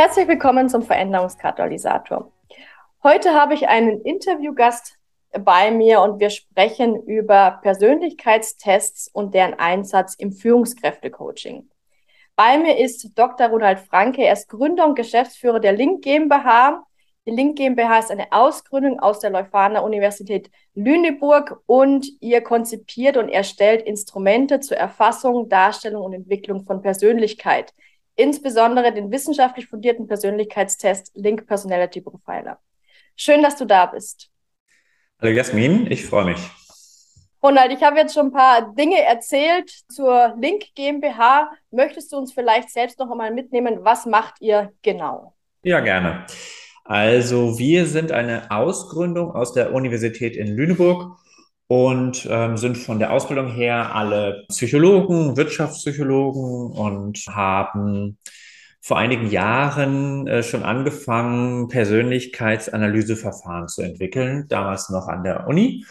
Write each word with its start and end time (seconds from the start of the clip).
Herzlich 0.00 0.28
willkommen 0.28 0.68
zum 0.68 0.82
Veränderungskatalysator. 0.82 2.30
Heute 3.02 3.34
habe 3.34 3.54
ich 3.54 3.66
einen 3.66 4.00
Interviewgast 4.02 4.96
bei 5.32 5.72
mir 5.72 6.02
und 6.02 6.20
wir 6.20 6.30
sprechen 6.30 7.02
über 7.02 7.58
Persönlichkeitstests 7.62 9.08
und 9.08 9.34
deren 9.34 9.54
Einsatz 9.54 10.14
im 10.14 10.30
Führungskräftecoaching. 10.30 11.68
Bei 12.36 12.58
mir 12.58 12.78
ist 12.78 13.18
Dr. 13.18 13.48
Ronald 13.48 13.80
Franke. 13.80 14.22
Er 14.22 14.34
ist 14.34 14.48
Gründer 14.48 14.86
und 14.86 14.94
Geschäftsführer 14.94 15.58
der 15.58 15.72
Link 15.72 16.04
GmbH. 16.04 16.84
Die 17.26 17.32
Link 17.32 17.56
GmbH 17.56 17.98
ist 17.98 18.12
eine 18.12 18.30
Ausgründung 18.30 19.00
aus 19.00 19.18
der 19.18 19.30
Leuphana 19.30 19.80
Universität 19.80 20.48
Lüneburg 20.76 21.60
und 21.66 22.06
ihr 22.20 22.40
konzipiert 22.42 23.16
und 23.16 23.30
erstellt 23.30 23.82
Instrumente 23.82 24.60
zur 24.60 24.76
Erfassung, 24.76 25.48
Darstellung 25.48 26.04
und 26.04 26.12
Entwicklung 26.12 26.62
von 26.62 26.82
Persönlichkeit 26.82 27.74
insbesondere 28.18 28.92
den 28.92 29.10
wissenschaftlich 29.10 29.68
fundierten 29.68 30.06
Persönlichkeitstest 30.06 31.12
Link 31.14 31.46
Personality 31.46 32.00
Profiler. 32.00 32.58
Schön, 33.16 33.42
dass 33.42 33.56
du 33.56 33.64
da 33.64 33.86
bist. 33.86 34.28
Hallo 35.20 35.32
Jasmin, 35.32 35.90
ich 35.90 36.04
freue 36.04 36.26
mich. 36.26 36.38
Ronald, 37.40 37.72
ich 37.72 37.82
habe 37.82 37.96
jetzt 37.98 38.14
schon 38.14 38.26
ein 38.26 38.32
paar 38.32 38.74
Dinge 38.74 39.00
erzählt 39.00 39.70
zur 39.88 40.34
Link 40.40 40.64
GmbH. 40.74 41.52
Möchtest 41.70 42.12
du 42.12 42.16
uns 42.16 42.32
vielleicht 42.32 42.70
selbst 42.70 42.98
noch 42.98 43.10
einmal 43.10 43.32
mitnehmen? 43.32 43.78
Was 43.82 44.06
macht 44.06 44.40
ihr 44.40 44.72
genau? 44.82 45.34
Ja, 45.62 45.78
gerne. 45.80 46.26
Also 46.84 47.58
wir 47.58 47.86
sind 47.86 48.10
eine 48.10 48.50
Ausgründung 48.50 49.30
aus 49.30 49.52
der 49.52 49.72
Universität 49.72 50.36
in 50.36 50.48
Lüneburg 50.48 51.18
und 51.68 52.26
ähm, 52.30 52.56
sind 52.56 52.78
von 52.78 52.98
der 52.98 53.12
Ausbildung 53.12 53.48
her 53.48 53.94
alle 53.94 54.46
Psychologen, 54.48 55.36
Wirtschaftspsychologen 55.36 56.72
und 56.72 57.18
haben 57.28 58.16
vor 58.80 58.98
einigen 58.98 59.30
Jahren 59.30 60.26
äh, 60.26 60.42
schon 60.42 60.62
angefangen, 60.62 61.68
Persönlichkeitsanalyseverfahren 61.68 63.68
zu 63.68 63.82
entwickeln, 63.82 64.46
damals 64.48 64.88
noch 64.88 65.08
an 65.08 65.24
der 65.24 65.46
Uni. 65.46 65.84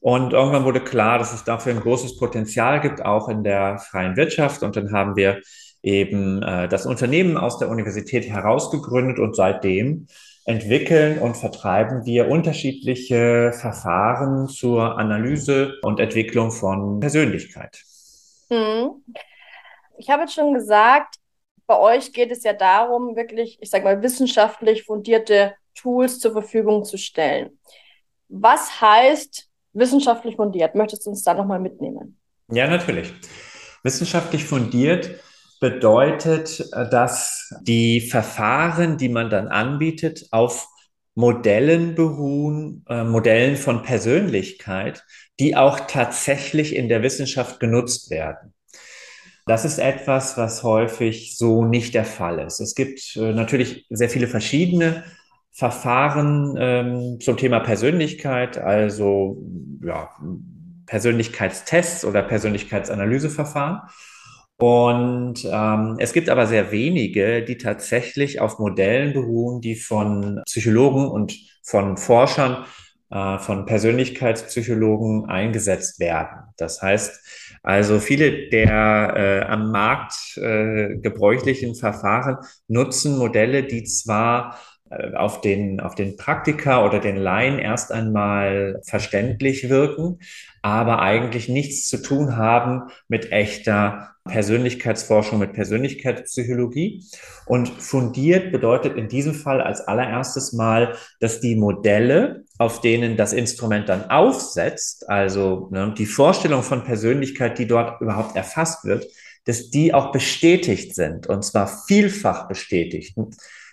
Und 0.00 0.32
irgendwann 0.32 0.64
wurde 0.64 0.80
klar, 0.80 1.18
dass 1.18 1.34
es 1.34 1.44
dafür 1.44 1.74
ein 1.74 1.80
großes 1.80 2.16
Potenzial 2.16 2.80
gibt, 2.80 3.04
auch 3.04 3.28
in 3.28 3.44
der 3.44 3.78
freien 3.78 4.16
Wirtschaft. 4.16 4.62
Und 4.62 4.76
dann 4.76 4.92
haben 4.92 5.14
wir 5.14 5.42
eben 5.82 6.42
äh, 6.42 6.68
das 6.68 6.86
Unternehmen 6.86 7.36
aus 7.36 7.58
der 7.58 7.68
Universität 7.68 8.26
herausgegründet 8.26 9.18
und 9.18 9.36
seitdem 9.36 10.06
entwickeln 10.48 11.18
und 11.18 11.36
vertreiben 11.36 12.06
wir 12.06 12.28
unterschiedliche 12.28 13.52
Verfahren 13.52 14.48
zur 14.48 14.96
Analyse 14.98 15.74
und 15.82 16.00
Entwicklung 16.00 16.50
von 16.50 17.00
Persönlichkeit. 17.00 17.84
Hm. 18.48 19.04
Ich 19.98 20.08
habe 20.08 20.22
jetzt 20.22 20.34
schon 20.34 20.54
gesagt, 20.54 21.16
bei 21.66 21.78
euch 21.78 22.14
geht 22.14 22.30
es 22.30 22.44
ja 22.44 22.54
darum, 22.54 23.14
wirklich, 23.14 23.58
ich 23.60 23.68
sage 23.68 23.84
mal, 23.84 24.02
wissenschaftlich 24.02 24.84
fundierte 24.84 25.54
Tools 25.74 26.18
zur 26.18 26.32
Verfügung 26.32 26.84
zu 26.84 26.96
stellen. 26.96 27.58
Was 28.28 28.80
heißt 28.80 29.50
wissenschaftlich 29.74 30.36
fundiert? 30.36 30.74
Möchtest 30.74 31.04
du 31.04 31.10
uns 31.10 31.22
da 31.22 31.34
nochmal 31.34 31.60
mitnehmen? 31.60 32.18
Ja, 32.50 32.66
natürlich. 32.66 33.12
Wissenschaftlich 33.82 34.46
fundiert 34.46 35.10
bedeutet, 35.60 36.60
äh, 36.72 36.88
dass 36.88 37.52
die 37.62 38.00
Verfahren, 38.00 38.96
die 38.98 39.08
man 39.08 39.30
dann 39.30 39.48
anbietet, 39.48 40.26
auf 40.30 40.68
Modellen 41.14 41.94
beruhen, 41.94 42.84
äh, 42.88 43.02
Modellen 43.02 43.56
von 43.56 43.82
Persönlichkeit, 43.82 45.04
die 45.40 45.56
auch 45.56 45.80
tatsächlich 45.80 46.76
in 46.76 46.88
der 46.88 47.02
Wissenschaft 47.02 47.58
genutzt 47.58 48.10
werden. 48.10 48.54
Das 49.46 49.64
ist 49.64 49.78
etwas, 49.78 50.36
was 50.36 50.62
häufig 50.62 51.36
so 51.36 51.64
nicht 51.64 51.94
der 51.94 52.04
Fall 52.04 52.38
ist. 52.38 52.60
Es 52.60 52.74
gibt 52.74 53.16
äh, 53.16 53.32
natürlich 53.32 53.86
sehr 53.88 54.10
viele 54.10 54.28
verschiedene 54.28 55.04
Verfahren 55.50 56.54
ähm, 56.56 57.18
zum 57.20 57.36
Thema 57.36 57.58
Persönlichkeit, 57.60 58.58
also 58.58 59.42
ja, 59.82 60.10
Persönlichkeitstests 60.86 62.04
oder 62.04 62.22
Persönlichkeitsanalyseverfahren. 62.22 63.80
Und 64.60 65.44
ähm, 65.44 65.96
es 65.98 66.12
gibt 66.12 66.28
aber 66.28 66.46
sehr 66.46 66.72
wenige, 66.72 67.44
die 67.44 67.58
tatsächlich 67.58 68.40
auf 68.40 68.58
Modellen 68.58 69.12
beruhen, 69.12 69.60
die 69.60 69.76
von 69.76 70.42
Psychologen 70.46 71.06
und 71.06 71.32
von 71.62 71.96
Forschern, 71.96 72.64
äh, 73.10 73.38
von 73.38 73.66
Persönlichkeitspsychologen 73.66 75.26
eingesetzt 75.26 76.00
werden. 76.00 76.48
Das 76.56 76.82
heißt, 76.82 77.58
also 77.62 78.00
viele 78.00 78.48
der 78.48 79.14
äh, 79.16 79.40
am 79.46 79.70
Markt 79.70 80.36
äh, 80.36 80.96
gebräuchlichen 80.96 81.76
Verfahren 81.76 82.38
nutzen 82.66 83.16
Modelle, 83.16 83.62
die 83.62 83.84
zwar 83.84 84.58
äh, 84.90 85.14
auf 85.14 85.40
den, 85.40 85.80
auf 85.80 85.94
den 85.94 86.16
Praktiker 86.16 86.84
oder 86.84 86.98
den 86.98 87.16
Laien 87.16 87.58
erst 87.58 87.92
einmal 87.92 88.80
verständlich 88.84 89.68
wirken, 89.68 90.18
aber 90.62 91.00
eigentlich 91.00 91.48
nichts 91.48 91.88
zu 91.88 92.02
tun 92.02 92.36
haben 92.36 92.90
mit 93.08 93.32
echter 93.32 94.14
Persönlichkeitsforschung, 94.28 95.38
mit 95.38 95.54
Persönlichkeitspsychologie. 95.54 97.04
Und 97.46 97.68
fundiert 97.68 98.52
bedeutet 98.52 98.96
in 98.96 99.08
diesem 99.08 99.34
Fall 99.34 99.60
als 99.60 99.80
allererstes 99.80 100.52
Mal, 100.52 100.94
dass 101.20 101.40
die 101.40 101.56
Modelle, 101.56 102.44
auf 102.58 102.80
denen 102.80 103.16
das 103.16 103.32
Instrument 103.32 103.88
dann 103.88 104.10
aufsetzt, 104.10 105.08
also 105.08 105.68
ne, 105.70 105.94
die 105.96 106.06
Vorstellung 106.06 106.62
von 106.62 106.84
Persönlichkeit, 106.84 107.58
die 107.58 107.66
dort 107.66 108.00
überhaupt 108.00 108.36
erfasst 108.36 108.84
wird, 108.84 109.06
dass 109.44 109.70
die 109.70 109.94
auch 109.94 110.12
bestätigt 110.12 110.94
sind 110.94 111.26
und 111.26 111.42
zwar 111.42 111.66
vielfach 111.86 112.48
bestätigt. 112.48 113.16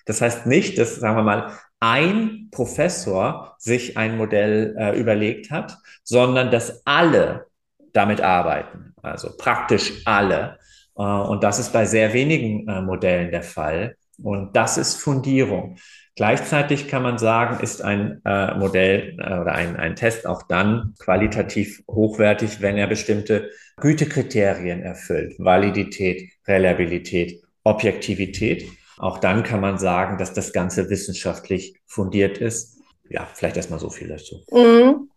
Das 0.06 0.22
heißt 0.22 0.46
nicht, 0.46 0.78
dass, 0.78 0.96
sagen 0.96 1.18
wir 1.18 1.24
mal, 1.24 1.52
ein 1.86 2.48
Professor 2.50 3.56
sich 3.60 3.96
ein 3.96 4.18
Modell 4.18 4.76
äh, 4.76 5.00
überlegt 5.00 5.52
hat, 5.52 5.78
sondern 6.04 6.50
dass 6.50 6.82
alle 6.88 7.46
damit 7.94 8.22
arbeiten, 8.22 8.96
also 9.04 9.30
praktisch 9.38 10.02
alle. 10.06 10.58
Äh, 10.98 11.04
und 11.04 11.44
das 11.44 11.60
ist 11.60 11.72
bei 11.74 11.86
sehr 11.86 12.12
wenigen 12.14 12.68
äh, 12.68 12.82
Modellen 12.82 13.30
der 13.30 13.44
Fall. 13.44 13.98
Und 14.18 14.56
das 14.56 14.80
ist 14.80 14.96
Fundierung. 14.96 15.78
Gleichzeitig 16.16 16.88
kann 16.88 17.04
man 17.04 17.20
sagen, 17.20 17.62
ist 17.62 17.84
ein 17.84 18.20
äh, 18.26 18.56
Modell 18.56 19.18
äh, 19.20 19.40
oder 19.40 19.52
ein, 19.52 19.76
ein 19.76 19.96
Test 19.96 20.26
auch 20.26 20.42
dann 20.42 20.96
qualitativ 20.98 21.84
hochwertig, 21.88 22.62
wenn 22.62 22.78
er 22.78 22.88
bestimmte 22.88 23.52
Gütekriterien 23.78 24.82
erfüllt. 24.82 25.36
Validität, 25.38 26.32
Reliabilität, 26.48 27.44
Objektivität. 27.64 28.66
Auch 28.98 29.18
dann 29.18 29.44
kann 29.44 29.62
man 29.62 29.78
sagen, 29.78 30.18
dass 30.18 30.34
das 30.34 30.54
Ganze 30.54 30.90
wissenschaftlich 30.90 31.80
fundiert 31.86 32.38
ist. 32.38 32.80
Ja, 33.10 33.28
vielleicht 33.34 33.58
erstmal 33.58 33.80
so 33.80 33.90
viel 33.90 34.08
dazu. 34.08 34.42
Mhm. 34.52 35.10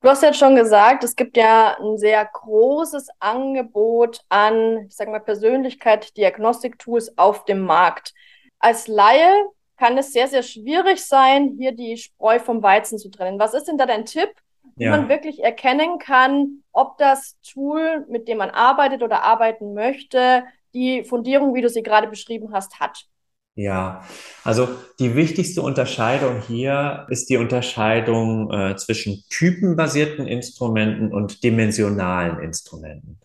Du 0.00 0.08
hast 0.08 0.22
jetzt 0.22 0.38
schon 0.38 0.56
gesagt, 0.56 1.04
es 1.04 1.14
gibt 1.14 1.36
ja 1.36 1.76
ein 1.78 1.96
sehr 1.96 2.24
großes 2.24 3.08
Angebot 3.20 4.20
an, 4.28 4.86
ich 4.88 4.96
sage 4.96 5.12
mal, 5.12 5.20
Persönlichkeit, 5.20 6.16
Diagnostik-Tools 6.16 7.16
auf 7.18 7.44
dem 7.44 7.60
Markt. 7.60 8.12
Als 8.58 8.88
Laie 8.88 9.30
kann 9.76 9.96
es 9.96 10.12
sehr, 10.12 10.26
sehr 10.26 10.42
schwierig 10.42 11.04
sein, 11.04 11.54
hier 11.56 11.72
die 11.72 11.96
Spreu 11.96 12.40
vom 12.40 12.64
Weizen 12.64 12.98
zu 12.98 13.10
trennen. 13.10 13.38
Was 13.38 13.54
ist 13.54 13.68
denn 13.68 13.78
da 13.78 13.86
dein 13.86 14.04
Tipp, 14.04 14.30
wie 14.74 14.84
ja. 14.84 14.90
man 14.90 15.08
wirklich 15.08 15.42
erkennen 15.42 16.00
kann, 16.00 16.62
ob 16.72 16.98
das 16.98 17.36
Tool, 17.42 18.04
mit 18.08 18.26
dem 18.26 18.38
man 18.38 18.50
arbeitet 18.50 19.04
oder 19.04 19.22
arbeiten 19.22 19.72
möchte, 19.72 20.44
die 20.74 21.04
Fundierung, 21.04 21.54
wie 21.54 21.62
du 21.62 21.68
sie 21.68 21.82
gerade 21.82 22.08
beschrieben 22.08 22.52
hast, 22.52 22.80
hat. 22.80 23.06
Ja, 23.54 24.02
also 24.44 24.68
die 24.98 25.14
wichtigste 25.14 25.60
Unterscheidung 25.60 26.40
hier 26.40 27.06
ist 27.10 27.28
die 27.28 27.36
Unterscheidung 27.36 28.50
äh, 28.50 28.76
zwischen 28.76 29.24
typenbasierten 29.28 30.26
Instrumenten 30.26 31.12
und 31.12 31.44
dimensionalen 31.44 32.40
Instrumenten. 32.40 33.20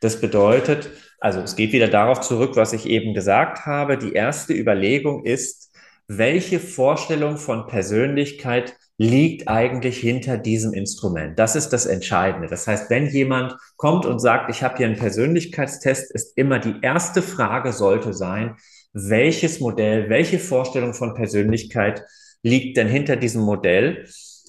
Das 0.00 0.20
bedeutet, 0.20 0.90
also 1.18 1.40
es 1.40 1.56
geht 1.56 1.72
wieder 1.72 1.88
darauf 1.88 2.20
zurück, 2.20 2.54
was 2.54 2.72
ich 2.72 2.86
eben 2.86 3.12
gesagt 3.12 3.66
habe. 3.66 3.98
Die 3.98 4.12
erste 4.12 4.52
Überlegung 4.52 5.24
ist, 5.24 5.72
welche 6.06 6.60
Vorstellung 6.60 7.36
von 7.36 7.66
Persönlichkeit 7.66 8.76
liegt 8.98 9.48
eigentlich 9.48 9.98
hinter 9.98 10.38
diesem 10.38 10.72
Instrument? 10.72 11.38
Das 11.38 11.56
ist 11.56 11.70
das 11.70 11.86
Entscheidende. 11.86 12.48
Das 12.48 12.66
heißt, 12.66 12.90
wenn 12.90 13.06
jemand 13.08 13.56
kommt 13.76 14.06
und 14.06 14.20
sagt, 14.20 14.50
ich 14.50 14.62
habe 14.62 14.76
hier 14.76 14.86
einen 14.86 14.96
Persönlichkeitstest, 14.96 16.12
ist 16.14 16.36
immer 16.36 16.58
die 16.58 16.76
erste 16.82 17.22
Frage 17.22 17.72
sollte 17.72 18.12
sein, 18.12 18.56
welches 18.92 19.60
Modell, 19.60 20.08
welche 20.10 20.38
Vorstellung 20.38 20.94
von 20.94 21.14
Persönlichkeit 21.14 22.04
liegt 22.42 22.76
denn 22.76 22.88
hinter 22.88 23.16
diesem 23.16 23.42
Modell? 23.42 24.06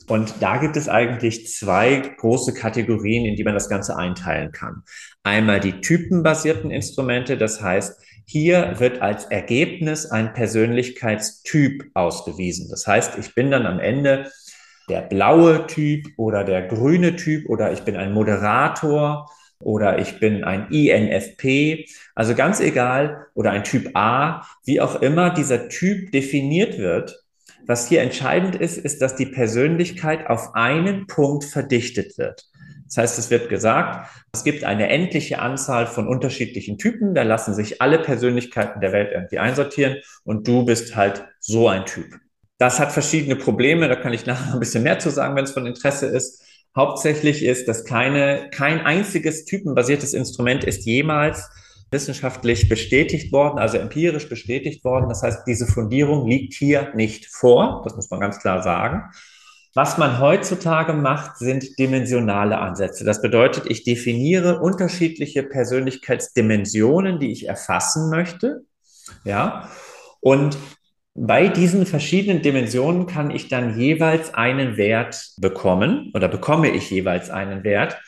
Und 0.07 0.33
da 0.41 0.57
gibt 0.57 0.75
es 0.75 0.89
eigentlich 0.89 1.47
zwei 1.47 2.13
große 2.17 2.53
Kategorien, 2.53 3.25
in 3.25 3.35
die 3.35 3.43
man 3.45 3.53
das 3.53 3.69
Ganze 3.69 3.95
einteilen 3.95 4.51
kann. 4.51 4.83
Einmal 5.23 5.61
die 5.61 5.79
typenbasierten 5.79 6.71
Instrumente, 6.71 7.37
das 7.37 7.61
heißt, 7.61 7.97
hier 8.25 8.79
wird 8.79 9.01
als 9.01 9.25
Ergebnis 9.25 10.05
ein 10.05 10.33
Persönlichkeitstyp 10.33 11.91
ausgewiesen. 11.93 12.67
Das 12.69 12.87
heißt, 12.87 13.17
ich 13.17 13.35
bin 13.35 13.51
dann 13.51 13.65
am 13.65 13.79
Ende 13.79 14.31
der 14.89 15.01
blaue 15.01 15.67
Typ 15.67 16.07
oder 16.17 16.43
der 16.43 16.63
grüne 16.63 17.15
Typ 17.15 17.49
oder 17.49 17.71
ich 17.71 17.81
bin 17.81 17.95
ein 17.95 18.13
Moderator 18.13 19.29
oder 19.59 19.99
ich 19.99 20.19
bin 20.19 20.43
ein 20.43 20.69
INFP, 20.71 21.85
also 22.15 22.35
ganz 22.35 22.59
egal, 22.59 23.27
oder 23.33 23.51
ein 23.51 23.63
Typ 23.63 23.91
A, 23.93 24.45
wie 24.65 24.81
auch 24.81 25.01
immer 25.01 25.29
dieser 25.29 25.69
Typ 25.69 26.11
definiert 26.11 26.77
wird. 26.77 27.23
Was 27.65 27.87
hier 27.87 28.01
entscheidend 28.01 28.55
ist, 28.55 28.77
ist, 28.77 29.01
dass 29.01 29.15
die 29.15 29.25
Persönlichkeit 29.25 30.27
auf 30.27 30.53
einen 30.53 31.07
Punkt 31.07 31.45
verdichtet 31.45 32.17
wird. 32.17 32.49
Das 32.93 33.09
heißt, 33.09 33.17
es 33.17 33.31
wird 33.31 33.49
gesagt, 33.49 34.07
es 34.33 34.43
gibt 34.43 34.63
eine 34.63 34.87
endliche 34.87 35.39
Anzahl 35.39 35.87
von 35.87 36.07
unterschiedlichen 36.07 36.77
Typen, 36.77 37.15
da 37.15 37.23
lassen 37.23 37.55
sich 37.55 37.81
alle 37.81 37.97
Persönlichkeiten 37.97 38.81
der 38.81 38.91
Welt 38.91 39.11
irgendwie 39.11 39.39
einsortieren 39.39 39.97
und 40.23 40.47
du 40.47 40.63
bist 40.63 40.95
halt 40.95 41.25
so 41.39 41.67
ein 41.67 41.87
Typ. 41.87 42.05
Das 42.59 42.79
hat 42.79 42.91
verschiedene 42.91 43.35
Probleme, 43.35 43.87
da 43.87 43.95
kann 43.95 44.13
ich 44.13 44.27
nachher 44.27 44.45
noch 44.45 44.53
ein 44.53 44.59
bisschen 44.59 44.83
mehr 44.83 44.99
zu 44.99 45.09
sagen, 45.09 45.35
wenn 45.35 45.43
es 45.43 45.53
von 45.53 45.65
Interesse 45.65 46.05
ist. 46.05 46.43
Hauptsächlich 46.77 47.43
ist, 47.43 47.67
dass 47.67 47.83
keine, 47.83 48.51
kein 48.51 48.85
einziges 48.85 49.45
typenbasiertes 49.45 50.13
Instrument 50.13 50.63
ist 50.63 50.85
jemals 50.85 51.49
wissenschaftlich 51.89 52.69
bestätigt 52.69 53.31
worden, 53.31 53.57
also 53.57 53.77
empirisch 53.79 54.29
bestätigt 54.29 54.83
worden. 54.83 55.09
Das 55.09 55.23
heißt, 55.23 55.47
diese 55.47 55.65
Fundierung 55.65 56.27
liegt 56.27 56.53
hier 56.53 56.91
nicht 56.93 57.25
vor. 57.25 57.81
Das 57.85 57.95
muss 57.95 58.11
man 58.11 58.19
ganz 58.19 58.39
klar 58.39 58.61
sagen. 58.61 59.09
Was 59.75 59.97
man 59.97 60.19
heutzutage 60.19 60.93
macht, 60.93 61.37
sind 61.37 61.79
dimensionale 61.79 62.59
Ansätze. 62.59 63.03
Das 63.05 63.21
bedeutet, 63.21 63.65
ich 63.67 63.83
definiere 63.83 64.59
unterschiedliche 64.59 65.41
Persönlichkeitsdimensionen, 65.41 67.19
die 67.19 67.31
ich 67.31 67.47
erfassen 67.47 68.11
möchte. 68.11 68.65
Ja. 69.23 69.69
Und 70.21 70.57
bei 71.15 71.47
diesen 71.47 71.87
verschiedenen 71.87 72.41
Dimensionen 72.41 73.07
kann 73.07 73.31
ich 73.31 73.47
dann 73.47 73.77
jeweils 73.77 74.33
einen 74.33 74.77
Wert 74.77 75.33
bekommen 75.37 76.11
oder 76.13 76.27
bekomme 76.27 76.69
ich 76.69 76.89
jeweils 76.91 77.31
einen 77.31 77.63
Wert. 77.63 77.99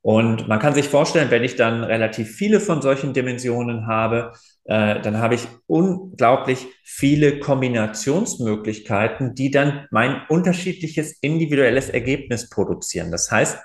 Und 0.00 0.48
man 0.48 0.58
kann 0.58 0.74
sich 0.74 0.88
vorstellen, 0.88 1.30
wenn 1.30 1.44
ich 1.44 1.54
dann 1.54 1.84
relativ 1.84 2.34
viele 2.34 2.58
von 2.58 2.82
solchen 2.82 3.12
Dimensionen 3.14 3.86
habe, 3.86 4.32
äh, 4.64 5.00
dann 5.00 5.18
habe 5.18 5.34
ich 5.34 5.48
unglaublich 5.66 6.66
viele 6.84 7.40
Kombinationsmöglichkeiten, 7.40 9.34
die 9.34 9.50
dann 9.50 9.86
mein 9.90 10.22
unterschiedliches 10.28 11.12
individuelles 11.20 11.88
Ergebnis 11.88 12.48
produzieren. 12.48 13.10
Das 13.10 13.30
heißt, 13.30 13.58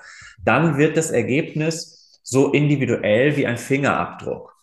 dann 0.43 0.77
wird 0.77 0.97
das 0.97 1.11
Ergebnis 1.11 2.19
so 2.23 2.51
individuell 2.51 3.37
wie 3.37 3.45
ein 3.47 3.57
Fingerabdruck. 3.57 4.55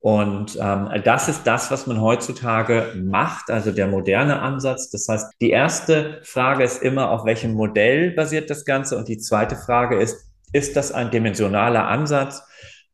Und 0.00 0.56
ähm, 0.60 0.88
das 1.04 1.28
ist 1.28 1.46
das, 1.46 1.70
was 1.70 1.86
man 1.86 2.00
heutzutage 2.00 2.92
macht, 2.96 3.50
also 3.50 3.72
der 3.72 3.88
moderne 3.88 4.40
Ansatz. 4.40 4.90
Das 4.90 5.08
heißt, 5.08 5.32
die 5.40 5.50
erste 5.50 6.20
Frage 6.22 6.62
ist 6.62 6.82
immer, 6.82 7.10
auf 7.10 7.24
welchem 7.24 7.54
Modell 7.54 8.12
basiert 8.12 8.50
das 8.50 8.64
Ganze? 8.64 8.96
Und 8.98 9.08
die 9.08 9.18
zweite 9.18 9.56
Frage 9.56 9.96
ist, 9.96 10.30
ist 10.52 10.76
das 10.76 10.92
ein 10.92 11.10
dimensionaler 11.10 11.88
Ansatz? 11.88 12.42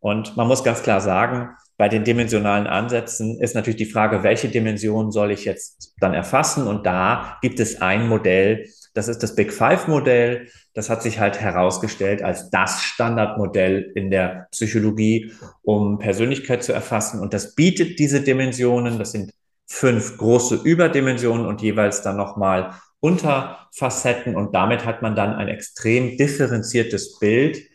Und 0.00 0.36
man 0.36 0.48
muss 0.48 0.64
ganz 0.64 0.82
klar 0.82 1.00
sagen, 1.00 1.50
bei 1.82 1.88
den 1.88 2.04
dimensionalen 2.04 2.68
Ansätzen 2.68 3.40
ist 3.40 3.56
natürlich 3.56 3.76
die 3.76 3.90
Frage, 3.90 4.22
welche 4.22 4.48
Dimension 4.48 5.10
soll 5.10 5.32
ich 5.32 5.44
jetzt 5.44 5.96
dann 5.98 6.14
erfassen? 6.14 6.68
Und 6.68 6.86
da 6.86 7.38
gibt 7.42 7.58
es 7.58 7.82
ein 7.82 8.06
Modell, 8.06 8.68
das 8.94 9.08
ist 9.08 9.24
das 9.24 9.34
Big 9.34 9.52
Five 9.52 9.88
Modell. 9.88 10.46
Das 10.74 10.88
hat 10.88 11.02
sich 11.02 11.18
halt 11.18 11.40
herausgestellt 11.40 12.22
als 12.22 12.50
das 12.50 12.82
Standardmodell 12.82 13.90
in 13.96 14.12
der 14.12 14.46
Psychologie, 14.52 15.32
um 15.62 15.98
Persönlichkeit 15.98 16.62
zu 16.62 16.72
erfassen. 16.72 17.18
Und 17.18 17.34
das 17.34 17.56
bietet 17.56 17.98
diese 17.98 18.20
Dimensionen. 18.20 19.00
Das 19.00 19.10
sind 19.10 19.32
fünf 19.66 20.18
große 20.18 20.60
Überdimensionen 20.62 21.46
und 21.46 21.62
jeweils 21.62 22.02
dann 22.02 22.16
nochmal 22.16 22.74
Unterfacetten. 23.00 24.36
Und 24.36 24.54
damit 24.54 24.84
hat 24.84 25.02
man 25.02 25.16
dann 25.16 25.34
ein 25.34 25.48
extrem 25.48 26.16
differenziertes 26.16 27.18
Bild 27.18 27.71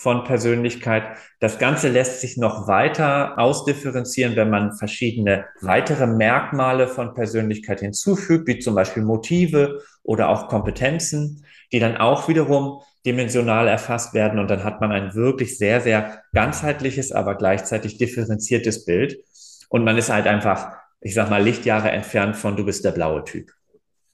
von 0.00 0.24
Persönlichkeit. 0.24 1.02
Das 1.40 1.58
Ganze 1.58 1.90
lässt 1.90 2.22
sich 2.22 2.38
noch 2.38 2.66
weiter 2.66 3.38
ausdifferenzieren, 3.38 4.34
wenn 4.34 4.48
man 4.48 4.72
verschiedene 4.72 5.44
weitere 5.60 6.06
Merkmale 6.06 6.88
von 6.88 7.12
Persönlichkeit 7.12 7.80
hinzufügt, 7.80 8.48
wie 8.48 8.58
zum 8.58 8.74
Beispiel 8.74 9.02
Motive 9.02 9.82
oder 10.02 10.30
auch 10.30 10.48
Kompetenzen, 10.48 11.44
die 11.70 11.80
dann 11.80 11.98
auch 11.98 12.28
wiederum 12.28 12.80
dimensional 13.04 13.68
erfasst 13.68 14.14
werden. 14.14 14.38
Und 14.38 14.48
dann 14.48 14.64
hat 14.64 14.80
man 14.80 14.90
ein 14.90 15.14
wirklich 15.14 15.58
sehr, 15.58 15.82
sehr 15.82 16.22
ganzheitliches, 16.32 17.12
aber 17.12 17.34
gleichzeitig 17.34 17.98
differenziertes 17.98 18.86
Bild. 18.86 19.22
Und 19.68 19.84
man 19.84 19.98
ist 19.98 20.08
halt 20.08 20.26
einfach, 20.26 20.78
ich 21.02 21.12
sag 21.12 21.28
mal, 21.28 21.42
Lichtjahre 21.42 21.90
entfernt 21.90 22.36
von 22.36 22.56
du 22.56 22.64
bist 22.64 22.86
der 22.86 22.92
blaue 22.92 23.22
Typ. 23.24 23.50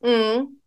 Mhm. 0.00 0.60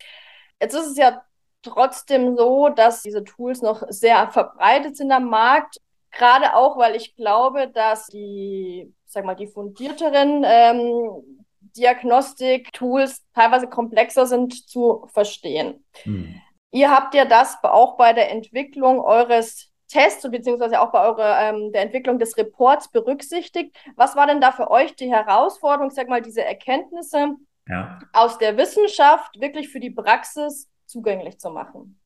Jetzt 0.62 0.76
ist 0.76 0.92
es 0.92 0.98
ja 0.98 1.22
trotzdem 1.62 2.36
so, 2.38 2.70
dass 2.70 3.02
diese 3.02 3.24
Tools 3.24 3.62
noch 3.62 3.84
sehr 3.90 4.30
verbreitet 4.30 4.98
sind 4.98 5.12
am 5.12 5.30
Markt. 5.30 5.78
Gerade 6.12 6.56
auch, 6.56 6.78
weil 6.78 6.96
ich 6.96 7.16
glaube, 7.16 7.68
dass 7.68 8.08
die, 8.08 8.94
sag 9.06 9.26
mal, 9.26 9.36
die 9.36 9.48
fundierteren 9.48 10.44
ähm, 10.46 11.46
Diagnostik-Tools 11.78 13.24
teilweise 13.34 13.68
komplexer 13.68 14.26
sind 14.26 14.68
zu 14.68 15.08
verstehen. 15.14 15.86
Hm. 16.04 16.42
Ihr 16.72 16.92
habt 16.92 17.14
ja 17.16 17.26
das 17.26 17.58
auch 17.64 17.98
bei 17.98 18.14
der 18.14 18.32
Entwicklung 18.32 19.00
eures 19.00 19.72
Tests 19.88 20.30
beziehungsweise 20.30 20.80
auch 20.80 20.92
bei 20.92 21.02
eurer 21.02 21.50
ähm, 21.50 21.72
der 21.72 21.82
Entwicklung 21.82 22.20
des 22.20 22.38
Reports 22.38 22.90
berücksichtigt. 22.90 23.76
Was 23.96 24.16
war 24.16 24.28
denn 24.28 24.40
da 24.40 24.52
für 24.52 24.70
euch 24.70 24.96
die 24.96 25.12
Herausforderung, 25.12 25.90
sag 25.90 26.08
mal, 26.10 26.22
diese 26.22 26.44
Erkenntnisse 26.44 27.36
ja. 27.68 28.00
aus 28.14 28.38
der 28.38 28.56
Wissenschaft 28.58 29.40
wirklich 29.40 29.70
für 29.70 29.80
die 29.80 29.90
Praxis 29.90 30.70
zugänglich 30.90 31.38
zu 31.40 31.50
machen. 31.52 32.00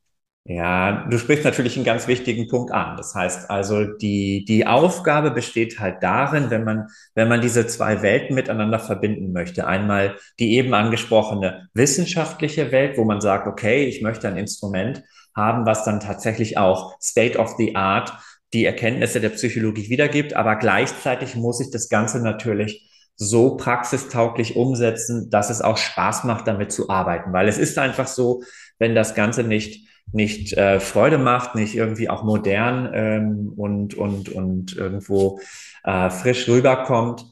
Ja, 0.46 1.08
du 1.10 1.18
sprichst 1.18 1.46
natürlich 1.46 1.78
einen 1.78 1.86
ganz 1.86 2.08
wichtigen 2.08 2.50
Punkt 2.50 2.74
an. 2.74 2.98
Das 2.98 3.16
heißt 3.16 3.50
also, 3.50 3.86
die, 3.86 4.44
die 4.44 4.68
Aufgabe 4.68 5.32
besteht 5.32 5.80
halt 5.80 6.04
darin, 6.04 6.50
wenn 6.50 6.66
man, 6.66 6.88
wenn 7.16 7.30
man 7.30 7.40
diese 7.40 7.66
zwei 7.66 8.02
Welten 8.02 8.36
miteinander 8.36 8.78
verbinden 8.80 9.32
möchte. 9.32 9.66
Einmal 9.66 10.18
die 10.40 10.56
eben 10.58 10.74
angesprochene 10.74 11.70
wissenschaftliche 11.74 12.74
Welt, 12.74 12.98
wo 12.98 13.06
man 13.06 13.22
sagt, 13.22 13.48
okay, 13.48 13.86
ich 13.86 14.02
möchte 14.02 14.28
ein 14.28 14.36
Instrument 14.36 15.04
haben, 15.34 15.66
was 15.66 15.86
dann 15.86 16.02
tatsächlich 16.02 16.58
auch 16.58 17.00
State 17.02 17.38
of 17.40 17.56
the 17.58 17.78
Art 17.78 18.12
die 18.52 18.66
Erkenntnisse 18.66 19.22
der 19.22 19.30
Psychologie 19.30 19.90
wiedergibt. 19.90 20.34
Aber 20.36 20.58
gleichzeitig 20.58 21.36
muss 21.36 21.62
ich 21.62 21.72
das 21.72 21.88
Ganze 21.88 22.22
natürlich 22.22 22.93
so 23.16 23.58
praxistauglich 23.58 24.56
umsetzen, 24.56 25.30
dass 25.30 25.50
es 25.50 25.62
auch 25.62 25.78
Spaß 25.78 26.24
macht, 26.24 26.48
damit 26.48 26.72
zu 26.72 26.90
arbeiten. 26.90 27.32
Weil 27.34 27.48
es 27.48 27.58
ist 27.58 27.78
einfach 27.78 28.08
so, 28.08 28.44
wenn 28.80 28.96
das 28.96 29.16
Ganze 29.16 29.44
nicht 29.44 29.88
nicht 30.12 30.54
äh, 30.54 30.80
Freude 30.80 31.18
macht, 31.18 31.56
nicht 31.56 31.76
irgendwie 31.76 32.10
auch 32.10 32.24
modern 32.24 32.90
ähm, 32.94 33.54
und, 33.56 33.96
und, 33.96 34.30
und 34.30 34.76
irgendwo 34.76 35.40
äh, 35.84 36.10
frisch 36.10 36.48
rüberkommt, 36.48 37.26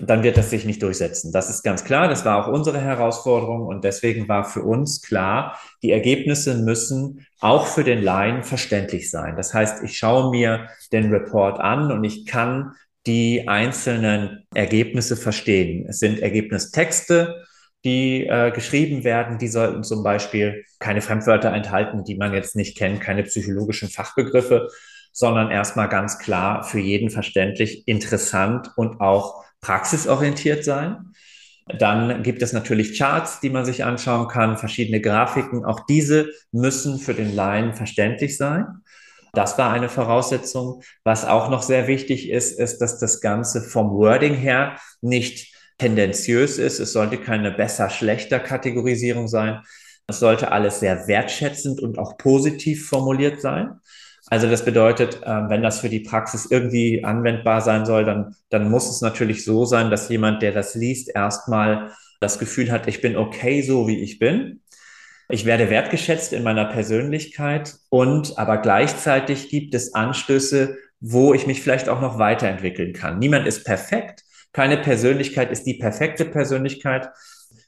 dann 0.00 0.22
wird 0.22 0.36
das 0.36 0.50
sich 0.50 0.64
nicht 0.64 0.82
durchsetzen. 0.82 1.32
Das 1.32 1.50
ist 1.50 1.62
ganz 1.62 1.84
klar. 1.84 2.08
Das 2.08 2.24
war 2.24 2.44
auch 2.44 2.52
unsere 2.52 2.80
Herausforderung 2.80 3.66
und 3.66 3.82
deswegen 3.82 4.28
war 4.28 4.44
für 4.44 4.62
uns 4.62 5.02
klar, 5.02 5.58
die 5.82 5.90
Ergebnisse 5.90 6.56
müssen 6.56 7.26
auch 7.40 7.66
für 7.66 7.82
den 7.82 8.02
Laien 8.02 8.44
verständlich 8.44 9.10
sein. 9.10 9.36
Das 9.36 9.52
heißt, 9.52 9.82
ich 9.82 9.98
schaue 9.98 10.30
mir 10.30 10.68
den 10.92 11.12
Report 11.12 11.58
an 11.58 11.90
und 11.90 12.04
ich 12.04 12.26
kann 12.26 12.74
die 13.06 13.48
einzelnen 13.48 14.46
Ergebnisse 14.54 15.16
verstehen. 15.16 15.86
Es 15.88 15.98
sind 15.98 16.20
Ergebnistexte, 16.20 17.44
die 17.84 18.26
äh, 18.26 18.50
geschrieben 18.50 19.04
werden, 19.04 19.38
die 19.38 19.48
sollten 19.48 19.84
zum 19.84 20.02
Beispiel 20.02 20.64
keine 20.78 21.00
Fremdwörter 21.00 21.52
enthalten, 21.52 22.04
die 22.04 22.16
man 22.16 22.34
jetzt 22.34 22.56
nicht 22.56 22.76
kennt, 22.76 23.00
keine 23.00 23.22
psychologischen 23.22 23.88
Fachbegriffe, 23.88 24.68
sondern 25.12 25.50
erstmal 25.50 25.88
ganz 25.88 26.18
klar 26.18 26.64
für 26.64 26.80
jeden 26.80 27.10
verständlich, 27.10 27.86
interessant 27.86 28.70
und 28.76 29.00
auch 29.00 29.44
praxisorientiert 29.60 30.64
sein. 30.64 31.12
Dann 31.78 32.22
gibt 32.22 32.42
es 32.42 32.52
natürlich 32.52 32.98
Charts, 32.98 33.40
die 33.40 33.50
man 33.50 33.64
sich 33.64 33.84
anschauen 33.84 34.28
kann, 34.28 34.56
verschiedene 34.56 35.00
Grafiken. 35.00 35.64
Auch 35.64 35.80
diese 35.86 36.30
müssen 36.50 36.98
für 36.98 37.14
den 37.14 37.34
Laien 37.34 37.74
verständlich 37.74 38.36
sein. 38.36 38.66
Das 39.32 39.58
war 39.58 39.72
eine 39.72 39.88
Voraussetzung. 39.88 40.82
Was 41.04 41.24
auch 41.24 41.50
noch 41.50 41.62
sehr 41.62 41.86
wichtig 41.86 42.30
ist, 42.30 42.58
ist, 42.58 42.78
dass 42.78 42.98
das 42.98 43.20
Ganze 43.20 43.62
vom 43.62 43.90
Wording 43.90 44.34
her 44.34 44.76
nicht 45.00 45.54
tendenziös 45.78 46.58
ist. 46.58 46.80
Es 46.80 46.92
sollte 46.92 47.18
keine 47.18 47.50
besser-schlechter 47.52 48.40
Kategorisierung 48.40 49.28
sein. 49.28 49.62
Es 50.06 50.20
sollte 50.20 50.52
alles 50.52 50.80
sehr 50.80 51.06
wertschätzend 51.06 51.80
und 51.80 51.98
auch 51.98 52.16
positiv 52.16 52.88
formuliert 52.88 53.40
sein. 53.40 53.78
Also 54.30 54.48
das 54.48 54.64
bedeutet, 54.64 55.20
ähm, 55.24 55.48
wenn 55.48 55.62
das 55.62 55.80
für 55.80 55.88
die 55.88 56.00
Praxis 56.00 56.46
irgendwie 56.50 57.04
anwendbar 57.04 57.60
sein 57.60 57.86
soll, 57.86 58.04
dann, 58.04 58.34
dann 58.50 58.70
muss 58.70 58.90
es 58.90 59.00
natürlich 59.00 59.44
so 59.44 59.64
sein, 59.64 59.90
dass 59.90 60.08
jemand, 60.08 60.42
der 60.42 60.52
das 60.52 60.74
liest, 60.74 61.10
erstmal 61.14 61.92
das 62.20 62.38
Gefühl 62.38 62.70
hat, 62.70 62.88
ich 62.88 63.00
bin 63.00 63.16
okay 63.16 63.62
so, 63.62 63.86
wie 63.88 64.00
ich 64.00 64.18
bin. 64.18 64.60
Ich 65.30 65.44
werde 65.44 65.68
wertgeschätzt 65.68 66.32
in 66.32 66.42
meiner 66.42 66.64
Persönlichkeit 66.64 67.74
und 67.90 68.38
aber 68.38 68.58
gleichzeitig 68.58 69.50
gibt 69.50 69.74
es 69.74 69.94
Anstöße, 69.94 70.78
wo 71.00 71.34
ich 71.34 71.46
mich 71.46 71.60
vielleicht 71.60 71.90
auch 71.90 72.00
noch 72.00 72.18
weiterentwickeln 72.18 72.94
kann. 72.94 73.18
Niemand 73.18 73.46
ist 73.46 73.64
perfekt. 73.64 74.24
Keine 74.52 74.78
Persönlichkeit 74.78 75.50
ist 75.50 75.64
die 75.64 75.74
perfekte 75.74 76.24
Persönlichkeit. 76.24 77.10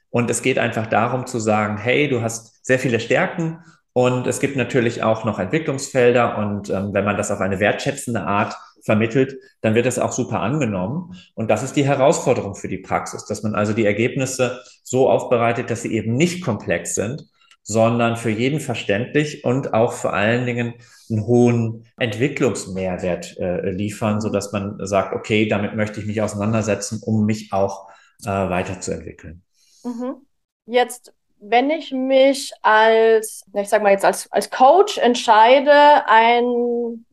Und 0.08 0.30
es 0.30 0.40
geht 0.42 0.58
einfach 0.58 0.86
darum 0.86 1.26
zu 1.26 1.38
sagen, 1.38 1.76
hey, 1.76 2.08
du 2.08 2.22
hast 2.22 2.64
sehr 2.64 2.78
viele 2.78 2.98
Stärken 2.98 3.62
und 3.92 4.26
es 4.26 4.40
gibt 4.40 4.56
natürlich 4.56 5.02
auch 5.02 5.24
noch 5.24 5.38
Entwicklungsfelder. 5.38 6.38
Und 6.38 6.70
ähm, 6.70 6.94
wenn 6.94 7.04
man 7.04 7.18
das 7.18 7.30
auf 7.30 7.40
eine 7.40 7.60
wertschätzende 7.60 8.22
Art 8.22 8.56
vermittelt, 8.84 9.36
dann 9.60 9.74
wird 9.74 9.84
es 9.84 9.98
auch 9.98 10.12
super 10.12 10.40
angenommen. 10.40 11.14
Und 11.34 11.50
das 11.50 11.62
ist 11.62 11.76
die 11.76 11.84
Herausforderung 11.84 12.54
für 12.54 12.68
die 12.68 12.78
Praxis, 12.78 13.26
dass 13.26 13.42
man 13.42 13.54
also 13.54 13.74
die 13.74 13.84
Ergebnisse 13.84 14.62
so 14.82 15.10
aufbereitet, 15.10 15.70
dass 15.70 15.82
sie 15.82 15.92
eben 15.92 16.14
nicht 16.14 16.42
komplex 16.42 16.94
sind, 16.94 17.26
sondern 17.62 18.16
für 18.16 18.30
jeden 18.30 18.60
verständlich 18.60 19.44
und 19.44 19.74
auch 19.74 19.92
vor 19.92 20.12
allen 20.12 20.46
Dingen 20.46 20.74
einen 21.10 21.26
hohen 21.26 21.86
Entwicklungsmehrwert 21.98 23.36
äh, 23.38 23.70
liefern, 23.70 24.20
so 24.20 24.28
dass 24.28 24.52
man 24.52 24.78
sagt, 24.86 25.14
okay, 25.14 25.46
damit 25.46 25.74
möchte 25.74 26.00
ich 26.00 26.06
mich 26.06 26.22
auseinandersetzen, 26.22 27.00
um 27.04 27.26
mich 27.26 27.52
auch 27.52 27.88
äh, 28.24 28.28
weiterzuentwickeln. 28.28 29.42
Mhm. 29.84 30.26
Jetzt, 30.66 31.12
wenn 31.40 31.70
ich 31.70 31.92
mich 31.92 32.52
als, 32.62 33.44
ich 33.54 33.68
sag 33.68 33.82
mal 33.82 33.92
jetzt 33.92 34.04
als, 34.04 34.30
als 34.30 34.50
Coach 34.50 34.98
entscheide, 34.98 36.06
ein 36.06 37.06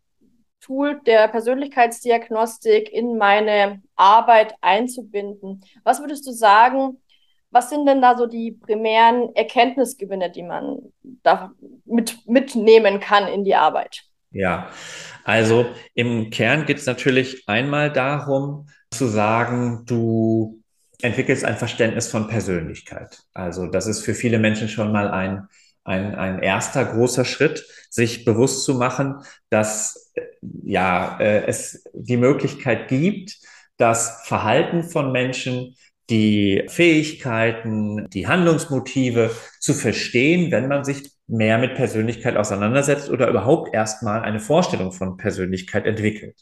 Tool 0.62 1.00
der 1.06 1.30
Persönlichkeitsdiagnostik 1.30 2.92
in 2.92 3.18
meine 3.18 3.82
Arbeit 3.96 4.56
einzubinden, 4.62 5.64
was 5.84 6.02
würdest 6.02 6.28
du 6.28 6.32
sagen, 6.32 7.02
was 7.58 7.72
sind 7.72 7.88
denn 7.88 8.02
da 8.02 8.16
so 8.16 8.28
die 8.28 8.52
primären 8.52 9.36
Erkenntnisgewinne, 9.36 10.32
die 10.32 10.44
man 10.44 10.78
da 11.24 11.52
mit, 11.86 12.28
mitnehmen 12.28 13.00
kann 13.00 13.28
in 13.28 13.44
die 13.44 13.56
Arbeit? 13.56 14.04
Ja, 14.30 14.70
also 15.24 15.66
im 15.96 16.30
Kern 16.30 16.68
geht 16.68 16.78
es 16.78 16.86
natürlich 16.86 17.48
einmal 17.48 17.92
darum 17.92 18.68
zu 18.92 19.08
sagen, 19.08 19.84
du 19.86 20.62
entwickelst 21.02 21.46
ein 21.46 21.58
Verständnis 21.58 22.10
von 22.10 22.28
Persönlichkeit. 22.28 23.24
Also 23.34 23.66
das 23.66 23.88
ist 23.88 24.06
für 24.06 24.14
viele 24.14 24.38
Menschen 24.38 24.70
schon 24.70 24.92
mal 24.92 25.10
ein, 25.10 25.48
ein, 25.84 26.14
ein 26.14 26.40
erster 26.40 26.86
großer 26.86 27.26
Schritt, 27.26 27.66
sich 27.90 28.24
bewusst 28.24 28.66
zu 28.66 28.76
machen, 28.76 29.24
dass 29.50 30.14
ja, 30.64 31.18
äh, 31.20 31.46
es 31.46 31.84
die 31.94 32.18
Möglichkeit 32.18 32.88
gibt, 32.88 33.40
das 33.78 34.22
Verhalten 34.26 34.84
von 34.84 35.12
Menschen 35.12 35.76
die 36.10 36.66
Fähigkeiten, 36.70 38.10
die 38.10 38.28
Handlungsmotive 38.28 39.32
zu 39.60 39.74
verstehen, 39.74 40.52
wenn 40.52 40.68
man 40.68 40.84
sich 40.84 41.12
mehr 41.28 41.58
mit 41.58 41.76
Persönlichkeit 41.76 42.38
auseinandersetzt 42.38 43.10
oder 43.10 43.28
überhaupt 43.28 43.74
erstmal 43.74 44.22
eine 44.22 44.40
Vorstellung 44.40 44.94
von 44.94 45.18
Persönlichkeit 45.18 45.86
entwickelt. 45.86 46.36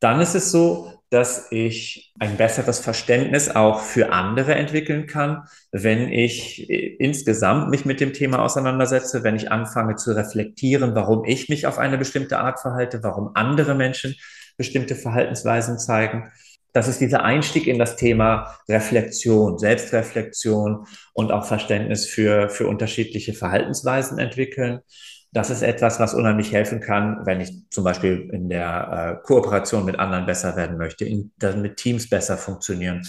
Dann 0.00 0.20
ist 0.20 0.34
es 0.34 0.50
so, 0.50 0.92
dass 1.10 1.52
ich 1.52 2.12
ein 2.18 2.36
besseres 2.36 2.80
Verständnis 2.80 3.48
auch 3.48 3.80
für 3.80 4.12
andere 4.12 4.54
entwickeln 4.54 5.06
kann, 5.06 5.44
wenn 5.70 6.10
ich 6.10 6.68
insgesamt 6.68 7.70
mich 7.70 7.84
mit 7.84 8.00
dem 8.00 8.12
Thema 8.12 8.42
auseinandersetze, 8.42 9.22
wenn 9.22 9.36
ich 9.36 9.52
anfange 9.52 9.96
zu 9.96 10.12
reflektieren, 10.12 10.94
warum 10.94 11.24
ich 11.24 11.48
mich 11.48 11.66
auf 11.66 11.78
eine 11.78 11.98
bestimmte 11.98 12.38
Art 12.38 12.60
verhalte, 12.60 13.02
warum 13.02 13.30
andere 13.34 13.74
Menschen 13.74 14.16
bestimmte 14.56 14.94
Verhaltensweisen 14.94 15.78
zeigen 15.78 16.32
das 16.74 16.88
ist 16.88 17.00
dieser 17.00 17.22
Einstieg 17.22 17.68
in 17.68 17.78
das 17.78 17.94
Thema 17.94 18.58
Reflexion, 18.68 19.58
Selbstreflexion 19.58 20.86
und 21.12 21.30
auch 21.30 21.46
Verständnis 21.46 22.04
für, 22.06 22.48
für 22.48 22.66
unterschiedliche 22.66 23.32
Verhaltensweisen 23.32 24.18
entwickeln. 24.18 24.80
Das 25.30 25.50
ist 25.50 25.62
etwas, 25.62 26.00
was 26.00 26.14
unheimlich 26.14 26.52
helfen 26.52 26.80
kann, 26.80 27.20
wenn 27.24 27.40
ich 27.40 27.52
zum 27.70 27.84
Beispiel 27.84 28.28
in 28.32 28.48
der 28.48 29.20
äh, 29.22 29.26
Kooperation 29.26 29.84
mit 29.84 30.00
anderen 30.00 30.26
besser 30.26 30.56
werden 30.56 30.76
möchte, 30.76 31.04
in, 31.04 31.30
mit 31.62 31.76
Teams 31.76 32.10
besser 32.10 32.36
funktionieren. 32.36 33.06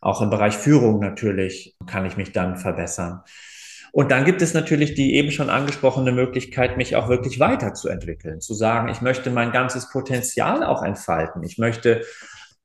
Auch 0.00 0.22
im 0.22 0.30
Bereich 0.30 0.56
Führung 0.56 0.98
natürlich 1.00 1.76
kann 1.86 2.06
ich 2.06 2.16
mich 2.16 2.32
dann 2.32 2.56
verbessern. 2.56 3.20
Und 3.92 4.10
dann 4.10 4.24
gibt 4.24 4.40
es 4.40 4.54
natürlich 4.54 4.94
die 4.94 5.16
eben 5.16 5.30
schon 5.30 5.50
angesprochene 5.50 6.12
Möglichkeit, 6.12 6.78
mich 6.78 6.96
auch 6.96 7.10
wirklich 7.10 7.40
weiterzuentwickeln, 7.40 8.40
zu 8.40 8.54
sagen, 8.54 8.88
ich 8.88 9.02
möchte 9.02 9.30
mein 9.30 9.52
ganzes 9.52 9.90
Potenzial 9.90 10.64
auch 10.64 10.82
entfalten. 10.82 11.42
Ich 11.42 11.58
möchte 11.58 12.02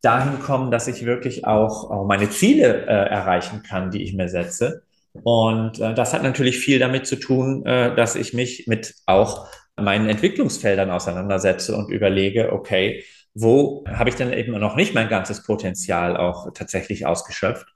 dahin 0.01 0.39
kommen, 0.39 0.71
dass 0.71 0.87
ich 0.87 1.05
wirklich 1.05 1.45
auch, 1.45 2.05
meine 2.05 2.29
Ziele 2.29 2.85
äh, 2.85 3.09
erreichen 3.09 3.63
kann, 3.63 3.91
die 3.91 4.03
ich 4.03 4.13
mir 4.13 4.29
setze. 4.29 4.83
Und 5.23 5.79
äh, 5.79 5.93
das 5.93 6.13
hat 6.13 6.23
natürlich 6.23 6.59
viel 6.59 6.79
damit 6.79 7.07
zu 7.07 7.15
tun, 7.15 7.65
äh, 7.65 7.95
dass 7.95 8.15
ich 8.15 8.33
mich 8.33 8.67
mit 8.67 8.95
auch 9.05 9.47
meinen 9.75 10.09
Entwicklungsfeldern 10.09 10.91
auseinandersetze 10.91 11.75
und 11.75 11.89
überlege, 11.89 12.51
okay, 12.51 13.03
wo 13.33 13.83
habe 13.87 14.09
ich 14.09 14.15
denn 14.15 14.33
eben 14.33 14.59
noch 14.59 14.75
nicht 14.75 14.95
mein 14.95 15.09
ganzes 15.09 15.43
Potenzial 15.43 16.17
auch 16.17 16.51
tatsächlich 16.53 17.05
ausgeschöpft? 17.05 17.67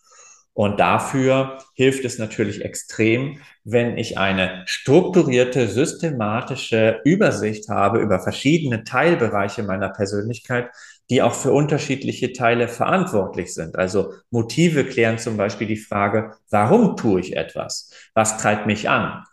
Und 0.54 0.80
dafür 0.80 1.60
hilft 1.76 2.04
es 2.04 2.18
natürlich 2.18 2.66
extrem, 2.66 3.40
wenn 3.64 3.98
ich 3.98 4.18
eine 4.18 4.64
strukturierte, 4.66 5.68
systematische 5.68 7.00
Übersicht 7.06 7.70
habe 7.70 8.00
über 8.00 8.20
verschiedene 8.20 8.84
Teilbereiche 8.84 9.64
meiner 9.64 9.90
Persönlichkeit, 9.90 10.70
die 11.12 11.22
auch 11.22 11.34
für 11.34 11.52
unterschiedliche 11.52 12.32
Teile 12.32 12.70
verantwortlich 12.70 13.54
sind. 13.54 13.76
Also 13.76 14.14
Motive 14.32 14.86
klären 14.86 15.18
zum 15.18 15.36
Beispiel 15.36 15.68
die 15.68 15.76
Frage, 15.76 16.38
warum 16.50 16.96
tue 16.96 17.20
ich 17.20 17.36
etwas? 17.36 17.92
Was 18.14 18.38
treibt 18.38 18.66
mich 18.66 18.90
an? 18.90 19.26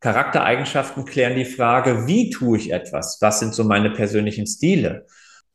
Charaktereigenschaften 0.00 1.06
klären 1.06 1.34
die 1.34 1.46
Frage, 1.46 2.06
wie 2.06 2.28
tue 2.28 2.58
ich 2.58 2.70
etwas? 2.70 3.16
Was 3.22 3.40
sind 3.40 3.54
so 3.54 3.64
meine 3.64 3.90
persönlichen 3.90 4.46
Stile? 4.46 5.06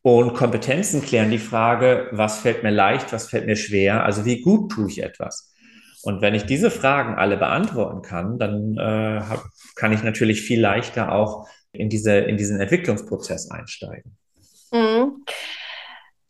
Und 0.02 0.34
Kompetenzen 0.34 1.04
klären 1.04 1.30
die 1.30 1.38
Frage, 1.38 2.08
was 2.12 2.40
fällt 2.40 2.64
mir 2.64 2.72
leicht, 2.72 3.14
was 3.14 3.30
fällt 3.30 3.46
mir 3.46 3.56
schwer? 3.56 4.04
Also 4.04 4.26
wie 4.26 4.42
gut 4.42 4.72
tue 4.72 4.90
ich 4.90 5.04
etwas? 5.04 5.54
Und 6.02 6.22
wenn 6.22 6.34
ich 6.34 6.48
diese 6.48 6.72
Fragen 6.72 7.14
alle 7.14 7.38
beantworten 7.38 8.02
kann, 8.02 8.40
dann 8.40 8.78
äh, 8.78 9.22
kann 9.76 9.94
ich 9.94 10.02
natürlich 10.02 10.42
viel 10.42 10.60
leichter 10.60 11.12
auch 11.12 11.48
in, 11.72 11.90
diese, 11.90 12.18
in 12.18 12.38
diesen 12.38 12.60
Entwicklungsprozess 12.60 13.52
einsteigen. 13.52 14.18
Mhm. 14.72 15.24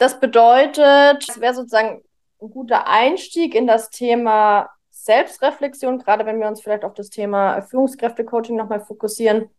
Das 0.02 0.20
bedeutet, 0.20 1.30
es 1.30 1.40
wäre 1.40 1.54
sozusagen 1.54 2.02
ein 2.42 2.50
guter 2.50 2.88
Einstieg 2.88 3.54
in 3.54 3.68
das 3.68 3.92
Thema 3.92 4.72
Selbstreflexion, 4.90 6.00
gerade 6.00 6.26
wenn 6.26 6.40
wir 6.40 6.48
uns 6.48 6.60
vielleicht 6.60 6.86
auf 6.86 6.96
das 6.96 7.12
Thema 7.12 7.62
Führungskräftecoaching 7.62 8.56
nochmal 8.56 8.84
fokussieren, 8.84 9.52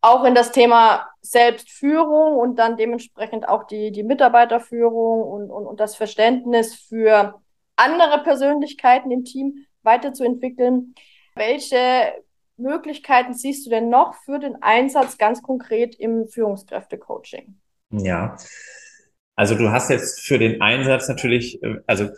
auch 0.00 0.24
in 0.24 0.34
das 0.34 0.50
Thema 0.50 1.06
Selbstführung 1.20 2.36
und 2.36 2.56
dann 2.56 2.76
dementsprechend 2.76 3.48
auch 3.48 3.62
die, 3.62 3.92
die 3.92 4.02
Mitarbeiterführung 4.02 5.22
und, 5.22 5.52
und, 5.52 5.66
und 5.66 5.78
das 5.78 5.94
Verständnis 5.94 6.74
für 6.74 7.40
andere 7.76 8.24
Persönlichkeiten 8.24 9.12
im 9.12 9.24
Team 9.24 9.66
weiterzuentwickeln. 9.84 10.96
Welche 11.36 12.12
Möglichkeiten 12.56 13.34
siehst 13.34 13.66
du 13.66 13.70
denn 13.70 13.88
noch 13.88 14.14
für 14.14 14.40
den 14.40 14.60
Einsatz 14.64 15.16
ganz 15.16 15.42
konkret 15.42 15.94
im 15.94 16.26
Führungskräftecoaching? 16.26 17.60
Ja, 17.92 18.36
also 19.36 19.54
du 19.54 19.70
hast 19.70 19.90
jetzt 19.90 20.20
für 20.20 20.38
den 20.38 20.60
Einsatz 20.60 21.08
natürlich, 21.08 21.62
äh, 21.62 21.76
also 21.86 22.10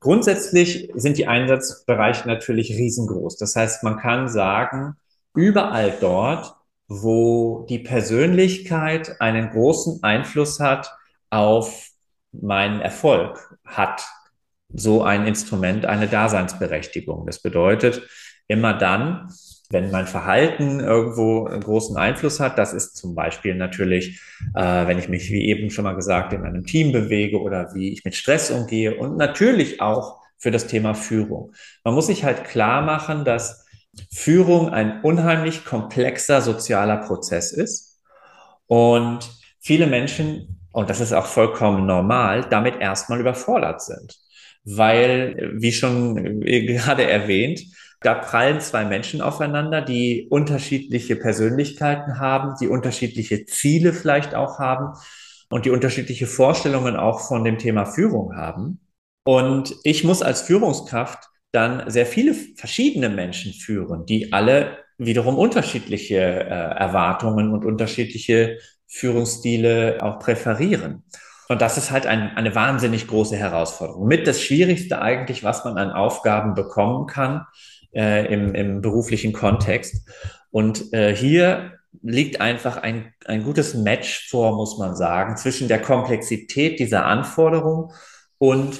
grundsätzlich 0.00 0.90
sind 0.94 1.18
die 1.18 1.26
Einsatzbereiche 1.26 2.26
natürlich 2.26 2.70
riesengroß. 2.70 3.36
Das 3.36 3.54
heißt, 3.56 3.82
man 3.82 3.98
kann 3.98 4.28
sagen, 4.28 4.96
überall 5.34 5.92
dort, 6.00 6.54
wo 6.88 7.66
die 7.68 7.78
Persönlichkeit 7.78 9.20
einen 9.20 9.50
großen 9.50 10.02
Einfluss 10.02 10.58
hat 10.58 10.92
auf 11.30 11.90
meinen 12.32 12.80
Erfolg, 12.80 13.56
hat 13.64 14.04
so 14.72 15.02
ein 15.02 15.26
Instrument 15.26 15.86
eine 15.86 16.08
Daseinsberechtigung. 16.08 17.26
Das 17.26 17.40
bedeutet, 17.40 18.02
immer 18.48 18.74
dann, 18.74 19.32
wenn 19.70 19.90
mein 19.90 20.06
Verhalten 20.06 20.80
irgendwo 20.80 21.46
einen 21.46 21.62
großen 21.62 21.96
Einfluss 21.96 22.40
hat, 22.40 22.58
das 22.58 22.72
ist 22.72 22.96
zum 22.96 23.14
Beispiel 23.14 23.54
natürlich, 23.54 24.20
äh, 24.54 24.86
wenn 24.86 24.98
ich 24.98 25.08
mich, 25.08 25.30
wie 25.30 25.46
eben 25.48 25.70
schon 25.70 25.84
mal 25.84 25.94
gesagt, 25.94 26.32
in 26.32 26.44
einem 26.44 26.64
Team 26.66 26.92
bewege 26.92 27.40
oder 27.40 27.74
wie 27.74 27.92
ich 27.92 28.04
mit 28.04 28.14
Stress 28.16 28.50
umgehe 28.50 28.96
und 28.96 29.16
natürlich 29.16 29.80
auch 29.80 30.18
für 30.38 30.50
das 30.50 30.66
Thema 30.66 30.94
Führung. 30.94 31.52
Man 31.84 31.94
muss 31.94 32.06
sich 32.08 32.24
halt 32.24 32.44
klar 32.44 32.82
machen, 32.82 33.24
dass 33.24 33.66
Führung 34.12 34.70
ein 34.70 35.02
unheimlich 35.02 35.64
komplexer 35.64 36.40
sozialer 36.42 36.98
Prozess 36.98 37.52
ist 37.52 38.00
und 38.66 39.30
viele 39.60 39.86
Menschen, 39.86 40.60
und 40.72 40.90
das 40.90 41.00
ist 41.00 41.12
auch 41.12 41.26
vollkommen 41.26 41.86
normal, 41.86 42.46
damit 42.50 42.80
erstmal 42.80 43.20
überfordert 43.20 43.82
sind. 43.82 44.16
weil, 44.64 45.52
wie 45.54 45.72
schon 45.72 46.40
gerade 46.42 47.08
erwähnt, 47.10 47.62
da 48.00 48.14
prallen 48.14 48.60
zwei 48.60 48.84
Menschen 48.84 49.20
aufeinander, 49.20 49.82
die 49.82 50.26
unterschiedliche 50.30 51.16
Persönlichkeiten 51.16 52.18
haben, 52.18 52.54
die 52.60 52.68
unterschiedliche 52.68 53.44
Ziele 53.44 53.92
vielleicht 53.92 54.34
auch 54.34 54.58
haben 54.58 54.98
und 55.50 55.66
die 55.66 55.70
unterschiedliche 55.70 56.26
Vorstellungen 56.26 56.96
auch 56.96 57.20
von 57.20 57.44
dem 57.44 57.58
Thema 57.58 57.84
Führung 57.84 58.36
haben. 58.36 58.80
Und 59.24 59.74
ich 59.84 60.02
muss 60.04 60.22
als 60.22 60.40
Führungskraft 60.42 61.28
dann 61.52 61.90
sehr 61.90 62.06
viele 62.06 62.34
verschiedene 62.56 63.10
Menschen 63.10 63.52
führen, 63.52 64.06
die 64.06 64.32
alle 64.32 64.78
wiederum 64.96 65.36
unterschiedliche 65.36 66.16
äh, 66.16 66.48
Erwartungen 66.48 67.52
und 67.52 67.64
unterschiedliche 67.64 68.58
Führungsstile 68.86 69.98
auch 70.00 70.20
präferieren. 70.20 71.04
Und 71.48 71.60
das 71.60 71.76
ist 71.76 71.90
halt 71.90 72.06
ein, 72.06 72.36
eine 72.36 72.54
wahnsinnig 72.54 73.08
große 73.08 73.36
Herausforderung. 73.36 74.06
Mit 74.06 74.26
das 74.26 74.40
Schwierigste 74.40 75.02
eigentlich, 75.02 75.42
was 75.42 75.64
man 75.64 75.78
an 75.78 75.90
Aufgaben 75.90 76.54
bekommen 76.54 77.06
kann 77.06 77.44
äh, 77.94 78.32
im, 78.32 78.54
im 78.54 78.80
beruflichen 78.80 79.32
Kontext. 79.32 80.08
Und 80.50 80.92
äh, 80.92 81.14
hier 81.14 81.72
liegt 82.02 82.40
einfach 82.40 82.76
ein, 82.76 83.12
ein 83.24 83.42
gutes 83.44 83.74
Match 83.74 84.28
vor, 84.30 84.56
muss 84.56 84.78
man 84.78 84.94
sagen, 84.96 85.36
zwischen 85.36 85.68
der 85.68 85.80
Komplexität 85.82 86.78
dieser 86.78 87.04
Anforderung 87.06 87.92
und 88.38 88.78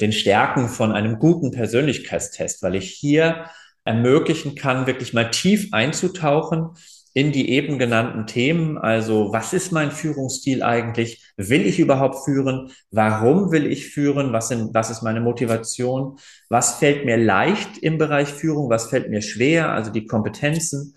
den 0.00 0.12
Stärken 0.12 0.68
von 0.68 0.92
einem 0.92 1.18
guten 1.18 1.50
Persönlichkeitstest, 1.50 2.62
weil 2.62 2.76
ich 2.76 2.90
hier 2.90 3.46
ermöglichen 3.84 4.54
kann, 4.54 4.86
wirklich 4.86 5.12
mal 5.12 5.30
tief 5.30 5.68
einzutauchen 5.72 6.70
in 7.14 7.32
die 7.32 7.50
eben 7.50 7.78
genannten 7.78 8.26
Themen. 8.26 8.78
Also 8.78 9.32
was 9.32 9.52
ist 9.52 9.72
mein 9.72 9.90
Führungsstil 9.90 10.62
eigentlich? 10.62 11.22
Will 11.36 11.66
ich 11.66 11.78
überhaupt 11.78 12.24
führen? 12.24 12.70
Warum 12.90 13.52
will 13.52 13.66
ich 13.66 13.88
führen? 13.88 14.32
Was, 14.32 14.48
sind, 14.48 14.74
was 14.74 14.90
ist 14.90 15.02
meine 15.02 15.20
Motivation? 15.20 16.18
Was 16.48 16.78
fällt 16.78 17.04
mir 17.04 17.18
leicht 17.18 17.78
im 17.78 17.98
Bereich 17.98 18.28
Führung? 18.28 18.70
Was 18.70 18.88
fällt 18.88 19.10
mir 19.10 19.20
schwer? 19.20 19.72
Also 19.72 19.90
die 19.90 20.06
Kompetenzen. 20.06 20.96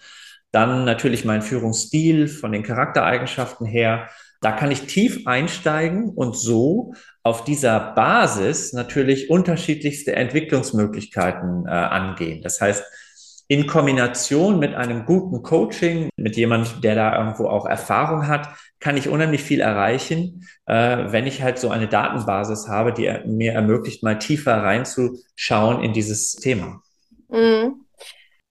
Dann 0.51 0.85
natürlich 0.85 1.25
mein 1.25 1.41
Führungsstil 1.41 2.29
von 2.29 2.53
den 2.53 2.63
Charaktereigenschaften 2.63 3.65
her. 3.65 4.09
Da 4.39 4.53
kann 4.53 4.71
ich 4.71 4.81
tief 4.83 5.27
einsteigen 5.27 6.09
und 6.09 6.37
so 6.37 6.93
auf 7.23 7.43
dieser 7.43 7.79
Basis 7.93 8.71
natürlich 8.71 9.29
unterschiedlichste 9.29 10.15
Entwicklungsmöglichkeiten 10.15 11.65
äh, 11.65 11.71
angehen. 11.71 12.41
Das 12.41 12.61
heißt, 12.61 12.83
in 13.47 13.67
Kombination 13.67 14.59
mit 14.59 14.73
einem 14.73 15.05
guten 15.05 15.43
Coaching, 15.43 16.09
mit 16.15 16.35
jemand, 16.35 16.83
der 16.83 16.95
da 16.95 17.17
irgendwo 17.17 17.47
auch 17.47 17.65
Erfahrung 17.65 18.27
hat, 18.27 18.49
kann 18.79 18.97
ich 18.97 19.09
unheimlich 19.09 19.43
viel 19.43 19.61
erreichen, 19.61 20.47
äh, 20.65 21.11
wenn 21.11 21.27
ich 21.27 21.41
halt 21.41 21.59
so 21.59 21.69
eine 21.69 21.87
Datenbasis 21.87 22.67
habe, 22.67 22.91
die 22.91 23.11
mir 23.25 23.53
ermöglicht, 23.53 24.03
mal 24.03 24.17
tiefer 24.17 24.63
reinzuschauen 24.63 25.83
in 25.83 25.93
dieses 25.93 26.33
Thema. 26.33 26.81
Mhm. 27.29 27.85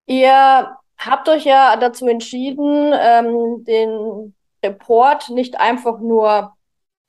Ihr 0.06 0.76
habt 0.98 1.28
euch 1.28 1.44
ja 1.44 1.76
dazu 1.76 2.06
entschieden, 2.06 2.92
ähm, 2.94 3.64
den 3.64 4.34
Report 4.64 5.30
nicht 5.30 5.58
einfach 5.58 6.00
nur 6.00 6.54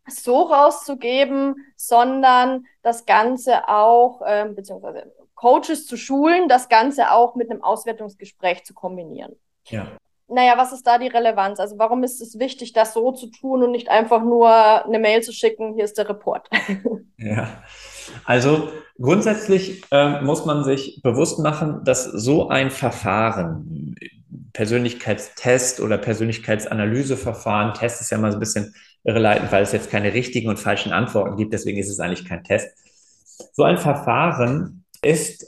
so 0.07 0.43
rauszugeben, 0.43 1.55
sondern 1.75 2.65
das 2.83 3.05
Ganze 3.05 3.67
auch, 3.67 4.21
ähm, 4.25 4.55
beziehungsweise 4.55 5.11
Coaches 5.35 5.85
zu 5.85 5.97
schulen, 5.97 6.47
das 6.47 6.69
Ganze 6.69 7.11
auch 7.11 7.35
mit 7.35 7.51
einem 7.51 7.61
Auswertungsgespräch 7.61 8.63
zu 8.63 8.73
kombinieren. 8.73 9.35
Ja. 9.65 9.87
Naja, 10.27 10.57
was 10.57 10.73
ist 10.73 10.87
da 10.87 10.97
die 10.97 11.07
Relevanz? 11.07 11.59
Also 11.59 11.77
warum 11.77 12.03
ist 12.03 12.19
es 12.19 12.39
wichtig, 12.39 12.73
das 12.73 12.93
so 12.93 13.11
zu 13.11 13.27
tun 13.27 13.61
und 13.61 13.71
nicht 13.71 13.89
einfach 13.89 14.23
nur 14.23 14.49
eine 14.85 14.97
Mail 14.97 15.21
zu 15.21 15.31
schicken, 15.31 15.75
hier 15.75 15.85
ist 15.85 15.99
der 15.99 16.09
Report? 16.09 16.49
ja, 17.17 17.63
also 18.23 18.69
grundsätzlich 18.99 19.83
äh, 19.91 20.21
muss 20.21 20.45
man 20.45 20.63
sich 20.63 20.99
bewusst 21.03 21.37
machen, 21.39 21.83
dass 21.83 22.05
so 22.05 22.49
ein 22.49 22.71
Verfahren, 22.71 23.95
Persönlichkeitstest 24.53 25.79
oder 25.79 25.99
Persönlichkeitsanalyseverfahren, 25.99 27.75
Test 27.75 28.01
ist 28.01 28.09
ja 28.09 28.17
mal 28.17 28.31
so 28.31 28.37
ein 28.37 28.39
bisschen 28.39 28.73
irreleitend, 29.03 29.51
weil 29.51 29.61
es 29.61 29.73
jetzt 29.73 29.91
keine 29.91 30.13
richtigen 30.13 30.49
und 30.49 30.57
falschen 30.57 30.91
Antworten 30.91 31.35
gibt, 31.35 31.53
deswegen 31.53 31.77
ist 31.77 31.89
es 31.89 31.99
eigentlich 31.99 32.27
kein 32.27 32.43
Test. 32.43 32.75
So 33.53 33.63
ein 33.63 33.77
Verfahren 33.77 34.84
ist, 35.05 35.45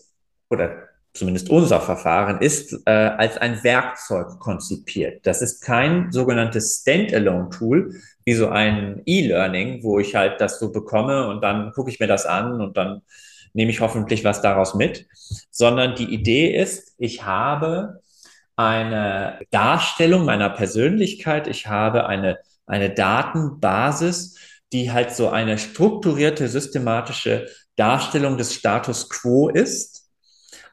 oder 0.50 0.88
zumindest 1.14 1.50
unser 1.50 1.82
Verfahren 1.82 2.42
ist 2.42 2.74
äh, 2.86 2.92
als 2.92 3.38
ein 3.38 3.64
Werkzeug 3.64 4.40
konzipiert. 4.40 5.26
Das 5.26 5.42
ist 5.42 5.62
kein 5.62 6.12
sogenanntes 6.12 6.82
Standalone-Tool, 6.82 7.96
wie 8.24 8.34
so 8.34 8.50
ein 8.50 9.02
E-Learning, 9.06 9.84
wo 9.84 10.00
ich 10.00 10.16
halt 10.16 10.40
das 10.40 10.60
so 10.60 10.72
bekomme 10.72 11.28
und 11.28 11.42
dann 11.42 11.72
gucke 11.74 11.90
ich 11.90 12.00
mir 12.00 12.08
das 12.08 12.26
an 12.26 12.62
und 12.62 12.78
dann 12.78 13.02
nehme 13.54 13.72
ich 13.72 13.82
hoffentlich 13.82 14.24
was 14.24 14.42
daraus 14.42 14.76
mit, 14.76 15.08
sondern 15.50 15.96
die 15.96 16.14
Idee 16.14 16.56
ist, 16.56 16.94
ich 16.98 17.24
habe 17.26 18.02
eine 18.56 19.40
Darstellung 19.52 20.26
meiner 20.26 20.50
Persönlichkeit, 20.50 21.48
ich 21.48 21.68
habe 21.68 22.08
eine, 22.08 22.38
eine 22.66 22.90
Datenbasis, 22.90 24.38
die 24.74 24.92
halt 24.92 25.12
so 25.12 25.30
eine 25.30 25.58
strukturierte, 25.58 26.48
systematische 26.48 27.48
Darstellung 27.78 28.38
des 28.38 28.54
Status 28.54 29.10
quo 29.10 29.50
ist. 29.50 30.10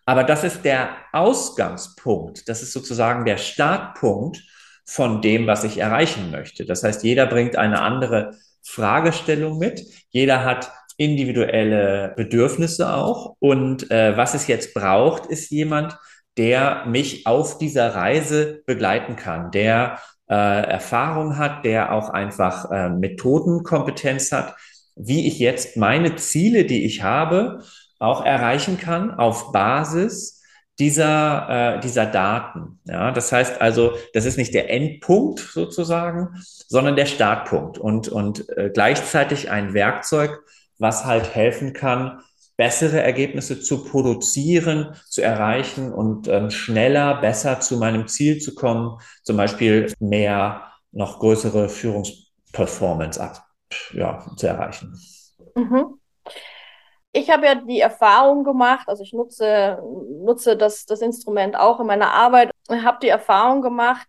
Aber 0.07 0.25
das 0.25 0.45
ist 0.45 0.65
der 0.65 0.97
Ausgangspunkt. 1.13 2.49
Das 2.49 2.63
ist 2.63 2.73
sozusagen 2.73 3.25
der 3.25 3.39
Startpunkt 3.39 4.43
von 4.85 5.23
dem, 5.23 5.47
was 5.47 5.65
ich 5.65 5.79
erreichen 5.79 6.31
möchte. 6.31 6.67
Das 6.67 6.83
heißt, 6.83 7.05
jeder 7.05 7.27
bringt 7.27 7.57
eine 7.57 7.81
andere 7.81 8.33
Fragestellung 8.63 9.59
mit. 9.59 9.83
Jeder 10.11 10.45
hat 10.45 10.71
individuelle 10.97 12.13
Bedürfnisse 12.17 12.93
auch. 12.93 13.37
Und 13.39 13.91
äh, 13.91 14.17
was 14.17 14.35
es 14.35 14.47
jetzt 14.47 14.75
braucht, 14.75 15.27
ist 15.27 15.51
jemand, 15.51 15.97
der 16.37 16.85
mich 16.87 17.27
auf 17.27 17.59
dieser 17.59 17.95
Reise 17.95 18.63
begleiten 18.67 19.17
kann, 19.17 19.51
der 19.51 19.99
äh, 20.29 20.35
Erfahrung 20.35 21.39
hat, 21.39 21.65
der 21.65 21.93
auch 21.93 22.11
einfach 22.11 22.71
äh, 22.71 22.89
Methodenkompetenz 22.89 24.33
hat, 24.33 24.57
wie 24.97 25.27
ich 25.27 25.39
jetzt 25.39 25.77
meine 25.77 26.17
Ziele, 26.17 26.65
die 26.65 26.85
ich 26.85 27.03
habe, 27.03 27.63
auch 27.99 28.25
erreichen 28.25 28.79
kann 28.79 29.13
auf 29.13 29.53
Basis 29.53 30.43
dieser, 30.79 31.77
äh, 31.77 31.81
dieser 31.81 32.07
Daten. 32.07 32.81
Ja, 32.85 33.13
das 33.13 33.31
heißt 33.31 33.61
also, 33.61 33.93
das 34.13 34.25
ist 34.25 34.37
nicht 34.37 34.55
der 34.55 34.71
Endpunkt 34.71 35.39
sozusagen, 35.39 36.31
sondern 36.43 36.97
der 36.97 37.07
Startpunkt 37.07 37.79
und, 37.79 38.09
und 38.09 38.49
äh, 38.57 38.71
gleichzeitig 38.73 39.51
ein 39.51 39.73
Werkzeug, 39.73 40.43
was 40.79 41.05
halt 41.05 41.35
helfen 41.35 41.73
kann, 41.73 42.21
bessere 42.57 43.01
Ergebnisse 43.01 43.61
zu 43.61 43.85
produzieren, 43.85 44.95
zu 45.09 45.23
erreichen 45.23 45.93
und 45.93 46.29
ähm, 46.29 46.51
schneller, 46.51 47.21
besser 47.21 47.61
zu 47.61 47.79
meinem 47.79 48.07
Ziel 48.07 48.39
zu 48.39 48.55
kommen, 48.55 48.99
zum 49.23 49.37
Beispiel 49.37 49.93
mehr, 49.99 50.63
noch 50.93 51.19
größere 51.19 51.69
Führungsperformance 51.69 53.21
ab 53.21 53.44
ja, 53.95 54.25
zu 54.37 54.47
erreichen. 54.47 54.99
Mhm. 55.55 56.01
Ich 57.13 57.31
habe 57.31 57.47
ja 57.47 57.55
die 57.55 57.81
Erfahrung 57.81 58.43
gemacht, 58.43 58.89
also 58.89 59.03
ich 59.05 59.13
nutze, 59.13 59.81
nutze 60.25 60.57
das, 60.57 60.85
das 60.85 61.01
Instrument 61.01 61.57
auch 61.57 61.79
in 61.79 61.87
meiner 61.87 62.13
Arbeit, 62.13 62.51
habe 62.69 62.99
die 63.01 63.09
Erfahrung 63.09 63.63
gemacht, 63.63 64.09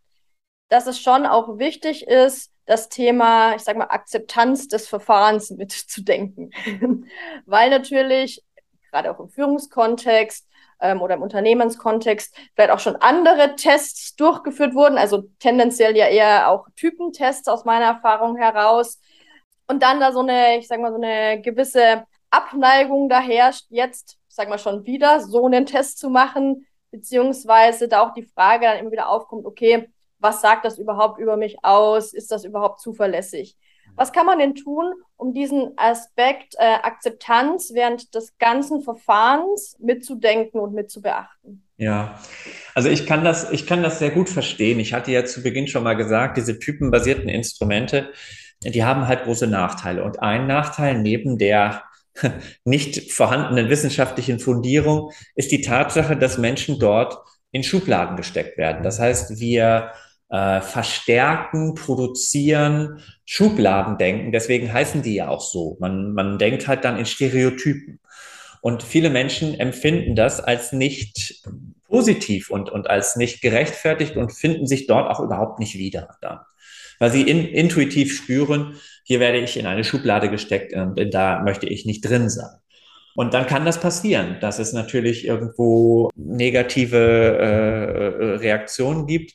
dass 0.70 0.88
es 0.88 1.00
schon 1.00 1.28
auch 1.28 1.60
wichtig 1.60 2.08
ist, 2.08 2.52
das 2.66 2.90
Thema, 2.90 3.56
ich 3.56 3.62
sage 3.62 3.78
mal, 3.78 3.86
Akzeptanz 3.86 4.68
des 4.68 4.88
Verfahrens 4.88 5.52
mitzudenken. 5.52 6.52
Weil 7.46 7.70
natürlich, 7.70 8.44
gerade 8.92 9.12
auch 9.12 9.20
im 9.20 9.30
Führungskontext 9.30 10.48
ähm, 10.80 11.02
oder 11.02 11.16
im 11.16 11.22
Unternehmenskontext, 11.22 12.36
vielleicht 12.56 12.72
auch 12.72 12.80
schon 12.80 12.96
andere 12.96 13.56
Tests 13.56 14.16
durchgeführt 14.16 14.74
wurden, 14.74 14.98
also 14.98 15.26
tendenziell 15.40 15.96
ja 15.96 16.08
eher 16.08 16.50
auch 16.50 16.68
Typentests 16.76 17.48
aus 17.48 17.66
meiner 17.66 17.86
Erfahrung 17.86 18.36
heraus, 18.36 19.00
und 19.68 19.82
dann 19.84 20.00
da 20.00 20.12
so 20.12 20.20
eine, 20.20 20.58
ich 20.58 20.68
sag 20.68 20.80
mal, 20.80 20.92
so 20.92 21.02
eine 21.02 21.42
gewisse 21.42 22.06
Abneigung 22.30 23.10
da 23.10 23.20
herrscht, 23.20 23.66
jetzt, 23.70 24.18
sag 24.28 24.50
mal 24.50 24.60
schon 24.60 24.86
wieder, 24.86 25.22
so 25.22 25.46
einen 25.46 25.66
Test 25.66 26.00
zu 26.00 26.10
machen, 26.10 26.66
beziehungsweise 26.92 27.88
da 27.88 28.02
auch 28.02 28.14
die 28.14 28.24
Frage 28.24 28.66
dann 28.66 28.78
immer 28.78 28.92
wieder 28.92 29.10
aufkommt, 29.10 29.46
okay, 29.46 29.90
was 30.20 30.42
sagt 30.42 30.66
das 30.66 30.78
überhaupt 30.78 31.20
über 31.20 31.38
mich 31.38 31.64
aus? 31.64 32.14
Ist 32.14 32.32
das 32.32 32.46
überhaupt 32.46 32.82
zuverlässig? 32.82 33.56
Was 33.96 34.12
kann 34.12 34.26
man 34.26 34.40
denn 34.40 34.56
tun, 34.56 34.94
um 35.16 35.34
diesen 35.34 35.72
Aspekt 35.78 36.56
äh, 36.58 36.64
Akzeptanz 36.84 37.72
während 37.74 38.14
des 38.14 38.38
ganzen 38.38 38.82
Verfahrens 38.82 39.78
mitzudenken 39.80 40.60
und 40.60 40.74
mitzubeachten? 40.74 41.64
Ja, 41.78 42.20
also 42.74 42.90
ich 42.90 43.06
kann 43.06 43.24
das, 43.24 43.52
ich 43.52 43.68
kann 43.68 43.84
das 43.84 44.00
sehr 44.00 44.12
gut 44.12 44.30
verstehen. 44.30 44.80
Ich 44.80 44.94
hatte 44.94 45.12
ja 45.12 45.26
zu 45.26 45.44
Beginn 45.44 45.68
schon 45.68 45.84
mal 45.84 45.96
gesagt, 45.96 46.38
diese 46.38 46.60
typenbasierten 46.60 47.30
Instrumente, 47.30 48.12
die 48.64 48.84
haben 48.84 49.08
halt 49.08 49.24
große 49.24 49.48
Nachteile. 49.48 50.04
Und 50.04 50.22
ein 50.22 50.48
Nachteil 50.48 51.00
neben 51.02 51.38
der 51.38 51.84
nicht 52.64 53.12
vorhandenen 53.12 53.70
wissenschaftlichen 53.70 54.40
Fundierung 54.40 55.12
ist 55.36 55.52
die 55.52 55.62
Tatsache, 55.62 56.16
dass 56.16 56.38
Menschen 56.38 56.80
dort 56.80 57.18
in 57.52 57.64
Schubladen 57.64 58.18
gesteckt 58.18 58.58
werden. 58.58 58.84
Das 58.84 59.00
heißt, 59.00 59.40
wir 59.40 59.92
äh, 60.30 60.62
verstärken, 60.62 61.76
produzieren, 61.76 63.02
Schubladen 63.26 63.98
denken. 63.98 64.32
Deswegen 64.32 64.72
heißen 64.72 65.02
die 65.02 65.16
ja 65.16 65.30
auch 65.30 65.42
so. 65.42 65.78
Man, 65.80 66.14
man 66.14 66.38
denkt 66.38 66.68
halt 66.68 66.84
dann 66.84 66.98
in 66.98 67.06
Stereotypen. 67.06 68.00
Und 68.62 68.82
viele 68.82 69.10
Menschen 69.10 69.54
empfinden 69.60 70.16
das 70.16 70.42
als 70.42 70.72
nicht 70.72 71.44
positiv 71.88 72.50
und, 72.50 72.70
und 72.72 72.90
als 72.90 73.16
nicht 73.16 73.42
gerechtfertigt 73.42 74.18
und 74.18 74.34
finden 74.34 74.66
sich 74.66 74.88
dort 74.88 75.10
auch 75.10 75.20
überhaupt 75.20 75.60
nicht 75.60 75.76
wieder 75.76 76.18
dann. 76.22 76.40
Weil 77.00 77.12
sie 77.12 77.24
in, 77.24 77.46
intuitiv 77.46 78.16
spüren, 78.16 78.76
hier 79.04 79.20
werde 79.20 79.40
ich 79.40 79.58
in 79.58 79.66
eine 79.66 79.84
Schublade 79.84 80.30
gesteckt 80.30 80.74
und 80.74 81.00
da 81.14 81.42
möchte 81.44 81.68
ich 81.68 81.86
nicht 81.86 82.02
drin 82.02 82.30
sein. 82.30 82.50
Und 83.16 83.34
dann 83.34 83.48
kann 83.48 83.64
das 83.64 83.80
passieren, 83.80 84.38
dass 84.42 84.60
es 84.60 84.74
natürlich 84.74 85.26
irgendwo 85.26 86.10
negative 86.16 86.98
äh, 86.98 88.36
Reaktionen 88.38 89.08
gibt. 89.08 89.34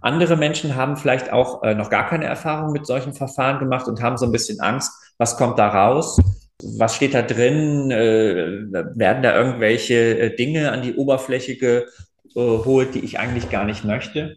Andere 0.00 0.36
Menschen 0.36 0.76
haben 0.76 0.96
vielleicht 0.96 1.32
auch 1.32 1.62
äh, 1.64 1.74
noch 1.74 1.90
gar 1.90 2.08
keine 2.08 2.26
Erfahrung 2.26 2.72
mit 2.72 2.86
solchen 2.86 3.14
Verfahren 3.14 3.58
gemacht 3.58 3.88
und 3.88 4.00
haben 4.00 4.16
so 4.16 4.26
ein 4.26 4.32
bisschen 4.32 4.60
Angst, 4.60 4.92
was 5.18 5.36
kommt 5.36 5.58
da 5.58 5.68
raus? 5.68 6.20
Was 6.78 6.94
steht 6.94 7.14
da 7.14 7.22
drin? 7.22 7.90
Äh, 7.90 8.72
werden 8.94 9.22
da 9.24 9.36
irgendwelche 9.36 10.18
äh, 10.18 10.36
Dinge 10.36 10.70
an 10.70 10.82
die 10.82 10.94
Oberfläche 10.94 11.56
geholt, 11.56 12.94
die 12.94 13.00
ich 13.00 13.18
eigentlich 13.18 13.50
gar 13.50 13.64
nicht 13.64 13.84
möchte? 13.84 14.36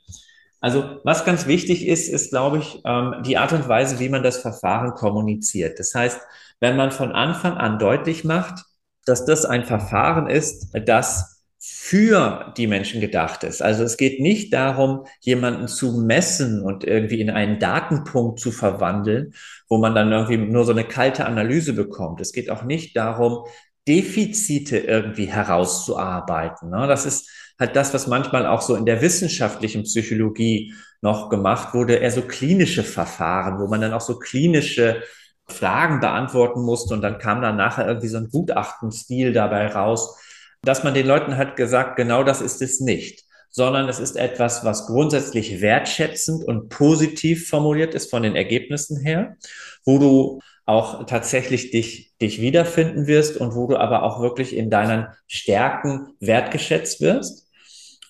Also 0.61 0.99
was 1.03 1.25
ganz 1.25 1.47
wichtig 1.47 1.87
ist, 1.87 2.09
ist, 2.09 2.31
glaube 2.31 2.57
ich, 2.59 2.81
ähm, 2.85 3.15
die 3.25 3.37
Art 3.37 3.53
und 3.53 3.67
Weise, 3.67 3.99
wie 3.99 4.09
man 4.09 4.23
das 4.23 4.37
Verfahren 4.37 4.93
kommuniziert. 4.93 5.79
Das 5.79 5.93
heißt, 5.95 6.19
wenn 6.59 6.75
man 6.75 6.91
von 6.91 7.11
Anfang 7.11 7.57
an 7.57 7.79
deutlich 7.79 8.23
macht, 8.23 8.65
dass 9.05 9.25
das 9.25 9.45
ein 9.45 9.65
Verfahren 9.65 10.27
ist, 10.27 10.69
das 10.85 11.39
für 11.61 12.53
die 12.55 12.67
Menschen 12.67 13.01
gedacht 13.01 13.43
ist. 13.43 13.61
Also 13.61 13.83
es 13.83 13.97
geht 13.97 14.21
nicht 14.21 14.53
darum, 14.53 15.05
jemanden 15.19 15.67
zu 15.67 15.99
messen 15.99 16.61
und 16.61 16.85
irgendwie 16.85 17.19
in 17.19 17.29
einen 17.29 17.59
Datenpunkt 17.59 18.39
zu 18.39 18.51
verwandeln, 18.51 19.33
wo 19.67 19.77
man 19.77 19.93
dann 19.93 20.11
irgendwie 20.11 20.37
nur 20.37 20.63
so 20.63 20.71
eine 20.71 20.85
kalte 20.85 21.25
Analyse 21.25 21.73
bekommt. 21.73 22.21
Es 22.21 22.31
geht 22.31 22.49
auch 22.49 22.63
nicht 22.63 22.95
darum, 22.95 23.45
Defizite 23.89 24.77
irgendwie 24.77 25.25
herauszuarbeiten. 25.25 26.69
Ne? 26.69 26.85
Das 26.87 27.07
ist 27.07 27.27
halt 27.59 27.75
das, 27.75 27.93
was 27.93 28.05
manchmal 28.05 28.45
auch 28.45 28.61
so 28.61 28.75
in 28.75 28.85
der 28.85 29.01
wissenschaftlichen 29.01 29.83
Psychologie 29.83 30.73
noch 31.01 31.29
gemacht 31.29 31.73
wurde, 31.73 31.95
eher 31.95 32.11
so 32.11 32.21
klinische 32.21 32.83
Verfahren, 32.83 33.59
wo 33.59 33.67
man 33.67 33.81
dann 33.81 33.93
auch 33.93 34.01
so 34.01 34.19
klinische 34.19 35.01
Fragen 35.47 35.99
beantworten 35.99 36.61
musste 36.61 36.93
und 36.93 37.01
dann 37.01 37.17
kam 37.17 37.41
dann 37.41 37.57
nachher 37.57 37.87
irgendwie 37.87 38.07
so 38.07 38.17
ein 38.17 38.29
Gutachtenstil 38.29 39.33
dabei 39.33 39.67
raus, 39.67 40.17
dass 40.61 40.83
man 40.83 40.93
den 40.93 41.07
Leuten 41.07 41.37
hat 41.37 41.55
gesagt, 41.55 41.95
genau 41.95 42.23
das 42.23 42.41
ist 42.41 42.61
es 42.61 42.79
nicht, 42.79 43.23
sondern 43.49 43.89
es 43.89 43.99
ist 43.99 44.17
etwas, 44.17 44.63
was 44.63 44.85
grundsätzlich 44.85 45.61
wertschätzend 45.61 46.43
und 46.43 46.69
positiv 46.69 47.49
formuliert 47.49 47.95
ist 47.95 48.11
von 48.11 48.21
den 48.21 48.35
Ergebnissen 48.35 49.01
her, 49.01 49.37
wo 49.83 49.97
du 49.97 50.41
auch 50.69 51.05
tatsächlich 51.05 51.71
dich, 51.71 52.15
dich 52.21 52.41
wiederfinden 52.41 53.07
wirst 53.07 53.37
und 53.37 53.55
wo 53.55 53.67
du 53.67 53.77
aber 53.77 54.03
auch 54.03 54.21
wirklich 54.21 54.55
in 54.55 54.69
deinen 54.69 55.07
Stärken 55.27 56.13
wertgeschätzt 56.19 57.01
wirst. 57.01 57.47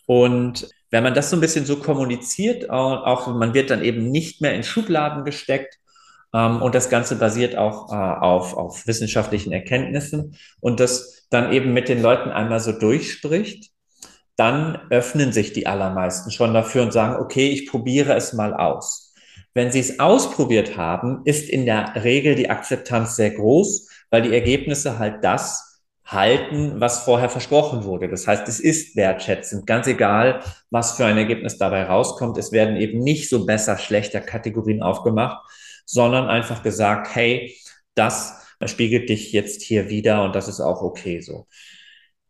Und 0.05 0.69
wenn 0.91 1.03
man 1.03 1.13
das 1.13 1.29
so 1.29 1.37
ein 1.37 1.41
bisschen 1.41 1.65
so 1.65 1.77
kommuniziert, 1.77 2.69
auch 2.69 3.27
man 3.27 3.53
wird 3.53 3.69
dann 3.69 3.83
eben 3.83 4.11
nicht 4.11 4.41
mehr 4.41 4.53
in 4.53 4.63
Schubladen 4.63 5.23
gesteckt, 5.23 5.79
ähm, 6.33 6.61
und 6.61 6.75
das 6.75 6.89
Ganze 6.89 7.15
basiert 7.15 7.57
auch 7.57 7.91
äh, 7.91 7.95
auf, 7.95 8.55
auf 8.55 8.87
wissenschaftlichen 8.87 9.51
Erkenntnissen 9.51 10.35
und 10.59 10.79
das 10.79 11.27
dann 11.29 11.51
eben 11.51 11.73
mit 11.73 11.89
den 11.89 12.01
Leuten 12.01 12.29
einmal 12.29 12.59
so 12.59 12.71
durchspricht, 12.71 13.71
dann 14.35 14.79
öffnen 14.89 15.33
sich 15.33 15.53
die 15.53 15.67
allermeisten 15.67 16.31
schon 16.31 16.53
dafür 16.53 16.83
und 16.83 16.93
sagen, 16.93 17.21
okay, 17.21 17.49
ich 17.49 17.69
probiere 17.69 18.13
es 18.15 18.33
mal 18.33 18.53
aus. 18.53 19.08
Wenn 19.53 19.71
sie 19.71 19.79
es 19.79 19.99
ausprobiert 19.99 20.77
haben, 20.77 21.21
ist 21.25 21.49
in 21.49 21.65
der 21.65 22.03
Regel 22.03 22.35
die 22.35 22.49
Akzeptanz 22.49 23.15
sehr 23.15 23.31
groß, 23.31 23.89
weil 24.09 24.21
die 24.21 24.33
Ergebnisse 24.33 24.99
halt 24.99 25.23
das 25.23 25.81
halten, 26.05 26.79
was 26.81 27.03
vorher 27.03 27.29
versprochen 27.29 27.83
wurde. 27.83 28.09
Das 28.09 28.25
heißt, 28.27 28.47
es 28.47 28.59
ist 28.59 28.95
wertschätzend, 28.95 29.67
ganz 29.67 29.85
egal, 29.87 30.41
was 30.71 30.93
für 30.93 31.05
ein 31.05 31.17
Ergebnis 31.17 31.57
dabei 31.57 31.83
rauskommt. 31.83 32.37
Es 32.37 32.51
werden 32.51 32.77
eben 32.77 32.99
nicht 32.99 33.29
so 33.29 33.45
besser, 33.45 33.77
schlechter 33.77 34.19
Kategorien 34.19 34.81
aufgemacht, 34.81 35.37
sondern 35.85 36.27
einfach 36.27 36.63
gesagt, 36.63 37.13
hey, 37.15 37.55
das 37.93 38.33
spiegelt 38.65 39.09
dich 39.09 39.31
jetzt 39.33 39.61
hier 39.61 39.89
wieder 39.89 40.23
und 40.23 40.35
das 40.35 40.47
ist 40.47 40.59
auch 40.59 40.81
okay 40.81 41.21
so. 41.21 41.47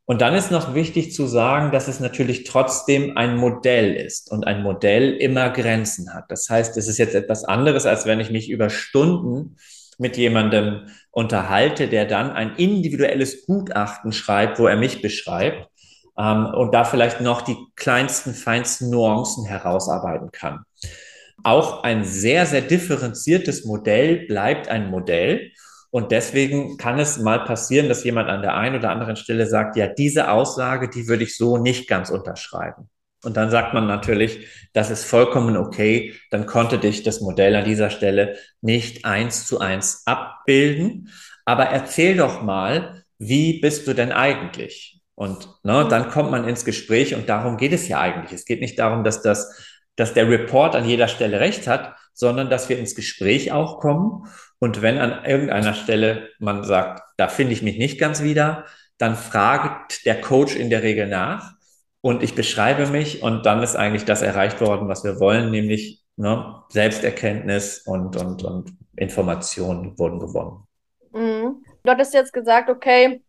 Und 0.10 0.22
dann 0.22 0.34
ist 0.34 0.50
noch 0.50 0.74
wichtig 0.74 1.14
zu 1.14 1.28
sagen, 1.28 1.72
dass 1.72 1.88
es 1.88 2.00
natürlich 2.00 2.44
trotzdem 2.44 3.16
ein 3.16 3.38
Modell 3.38 3.94
ist 3.94 4.32
und 4.32 4.48
ein 4.48 4.64
Modell 4.64 5.14
immer 5.14 5.52
Grenzen 5.52 6.16
hat. 6.16 6.32
Das 6.32 6.50
heißt, 6.50 6.78
es 6.78 6.88
ist 6.88 6.98
jetzt 6.98 7.14
etwas 7.14 7.44
anderes, 7.44 7.86
als 7.86 8.08
wenn 8.08 8.20
ich 8.20 8.32
mich 8.32 8.50
über 8.50 8.72
Stunden 8.72 9.58
mit 10.00 10.18
jemandem 10.18 10.88
unterhalte, 11.12 11.88
der 11.88 12.06
dann 12.06 12.32
ein 12.32 12.56
individuelles 12.56 13.46
Gutachten 13.46 14.12
schreibt, 14.12 14.58
wo 14.58 14.66
er 14.66 14.78
mich 14.78 15.04
beschreibt 15.04 15.68
ähm, 16.18 16.48
und 16.56 16.74
da 16.74 16.86
vielleicht 16.86 17.22
noch 17.22 17.44
die 17.44 17.58
kleinsten, 17.76 18.34
feinsten 18.34 18.90
Nuancen 18.90 19.46
herausarbeiten 19.46 20.32
kann. 20.32 20.64
Auch 21.44 21.84
ein 21.84 22.04
sehr, 22.04 22.48
sehr 22.48 22.62
differenziertes 22.62 23.64
Modell 23.64 24.26
bleibt 24.26 24.70
ein 24.70 24.90
Modell. 24.90 25.52
Und 25.92 26.12
deswegen 26.12 26.78
kann 26.78 27.00
es 27.00 27.18
mal 27.18 27.46
passieren, 27.46 27.90
dass 27.90 28.04
jemand 28.04 28.30
an 28.30 28.42
der 28.42 28.56
einen 28.56 28.76
oder 28.76 28.92
anderen 28.92 29.16
Stelle 29.16 29.48
sagt, 29.48 29.76
ja, 29.76 29.88
diese 29.88 30.32
Aussage, 30.32 30.90
die 30.90 31.08
würde 31.08 31.24
ich 31.24 31.36
so 31.36 31.58
nicht 31.58 31.88
ganz 31.88 32.10
unterschreiben. 32.10 32.90
Und 33.24 33.36
dann 33.36 33.50
sagt 33.50 33.74
man 33.74 33.88
natürlich, 33.88 34.48
das 34.74 34.92
ist 34.92 35.04
vollkommen 35.04 35.58
okay, 35.58 36.14
dann 36.32 36.46
konnte 36.46 36.78
dich 36.78 37.04
das 37.04 37.22
Modell 37.22 37.56
an 37.56 37.66
dieser 37.66 37.90
Stelle 37.90 38.38
nicht 38.62 39.04
eins 39.04 39.46
zu 39.46 39.60
eins 39.60 40.04
abbilden. 40.06 41.10
Aber 41.44 41.66
erzähl 41.66 42.16
doch 42.16 42.42
mal, 42.42 43.04
wie 43.18 43.60
bist 43.60 43.88
du 43.88 43.94
denn 43.94 44.12
eigentlich? 44.12 45.02
Und 45.16 45.50
ne, 45.64 45.86
dann 45.90 46.10
kommt 46.10 46.32
man 46.32 46.48
ins 46.48 46.64
Gespräch 46.64 47.14
und 47.14 47.28
darum 47.28 47.58
geht 47.58 47.74
es 47.74 47.90
ja 47.90 48.00
eigentlich. 48.00 48.32
Es 48.32 48.46
geht 48.46 48.62
nicht 48.62 48.80
darum, 48.80 49.04
dass 49.04 49.22
das 49.22 49.52
dass 50.00 50.14
der 50.14 50.30
Report 50.30 50.76
an 50.76 50.88
jeder 50.88 51.10
Stelle 51.10 51.42
recht 51.42 51.68
hat, 51.68 51.96
sondern 52.14 52.50
dass 52.50 52.70
wir 52.70 52.80
ins 52.80 52.96
Gespräch 52.96 53.52
auch 53.52 53.80
kommen. 53.80 54.28
Und 54.60 54.82
wenn 54.82 54.98
an 54.98 55.26
irgendeiner 55.26 55.74
Stelle 55.74 56.30
man 56.40 56.64
sagt, 56.64 57.04
da 57.18 57.28
finde 57.28 57.54
ich 57.54 57.62
mich 57.62 57.78
nicht 57.78 58.00
ganz 58.00 58.22
wieder, 58.22 58.66
dann 58.98 59.16
fragt 59.16 60.06
der 60.06 60.20
Coach 60.20 60.56
in 60.56 60.70
der 60.70 60.84
Regel 60.84 61.08
nach 61.08 61.54
und 62.02 62.22
ich 62.24 62.36
beschreibe 62.36 62.88
mich 62.88 63.24
und 63.24 63.46
dann 63.46 63.64
ist 63.64 63.76
eigentlich 63.76 64.06
das 64.06 64.22
erreicht 64.22 64.62
worden, 64.62 64.88
was 64.90 65.04
wir 65.04 65.20
wollen, 65.20 65.52
nämlich 65.52 66.04
ne, 66.18 66.62
Selbsterkenntnis 66.70 67.80
und, 67.86 68.16
und, 68.18 68.44
und 68.44 68.74
Informationen 68.98 69.98
wurden 69.98 70.20
gewonnen. 70.20 70.68
Mhm. 71.14 71.64
Du 71.84 71.92
hattest 71.92 72.14
jetzt 72.14 72.34
gesagt, 72.34 72.70
okay, 72.70 73.24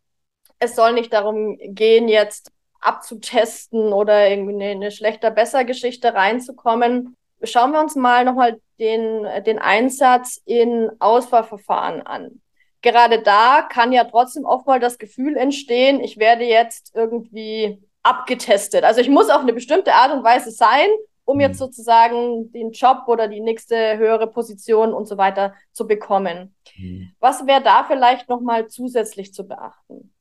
es 0.58 0.74
soll 0.76 0.92
nicht 0.92 1.12
darum 1.12 1.56
gehen, 1.60 2.08
jetzt 2.08 2.50
abzutesten 2.80 3.92
oder 3.92 4.28
irgendwie 4.28 4.54
eine, 4.54 4.70
eine 4.70 4.90
schlechter 4.90 5.30
besser 5.30 5.64
Geschichte 5.64 6.14
reinzukommen. 6.14 7.16
Schauen 7.42 7.72
wir 7.72 7.80
uns 7.80 7.96
mal 7.96 8.24
nochmal 8.24 8.60
den, 8.78 9.26
den 9.44 9.58
Einsatz 9.58 10.40
in 10.44 10.90
Auswahlverfahren 10.98 12.02
an. 12.02 12.40
Gerade 12.82 13.20
da 13.22 13.62
kann 13.62 13.92
ja 13.92 14.04
trotzdem 14.04 14.44
oft 14.44 14.66
mal 14.66 14.80
das 14.80 14.98
Gefühl 14.98 15.36
entstehen, 15.36 16.00
ich 16.00 16.18
werde 16.18 16.44
jetzt 16.44 16.92
irgendwie 16.94 17.78
abgetestet. 18.02 18.84
Also 18.84 19.00
ich 19.00 19.10
muss 19.10 19.28
auf 19.28 19.42
eine 19.42 19.52
bestimmte 19.52 19.92
Art 19.92 20.12
und 20.12 20.24
Weise 20.24 20.50
sein, 20.50 20.88
um 21.24 21.40
jetzt 21.40 21.60
mhm. 21.60 21.64
sozusagen 21.66 22.50
den 22.52 22.72
Job 22.72 23.02
oder 23.06 23.28
die 23.28 23.40
nächste 23.40 23.98
höhere 23.98 24.26
Position 24.26 24.94
und 24.94 25.06
so 25.06 25.18
weiter 25.18 25.54
zu 25.72 25.86
bekommen. 25.86 26.54
Mhm. 26.76 27.12
Was 27.20 27.46
wäre 27.46 27.62
da 27.62 27.84
vielleicht 27.84 28.28
nochmal 28.28 28.68
zusätzlich 28.68 29.34
zu 29.34 29.46
beachten? 29.46 30.14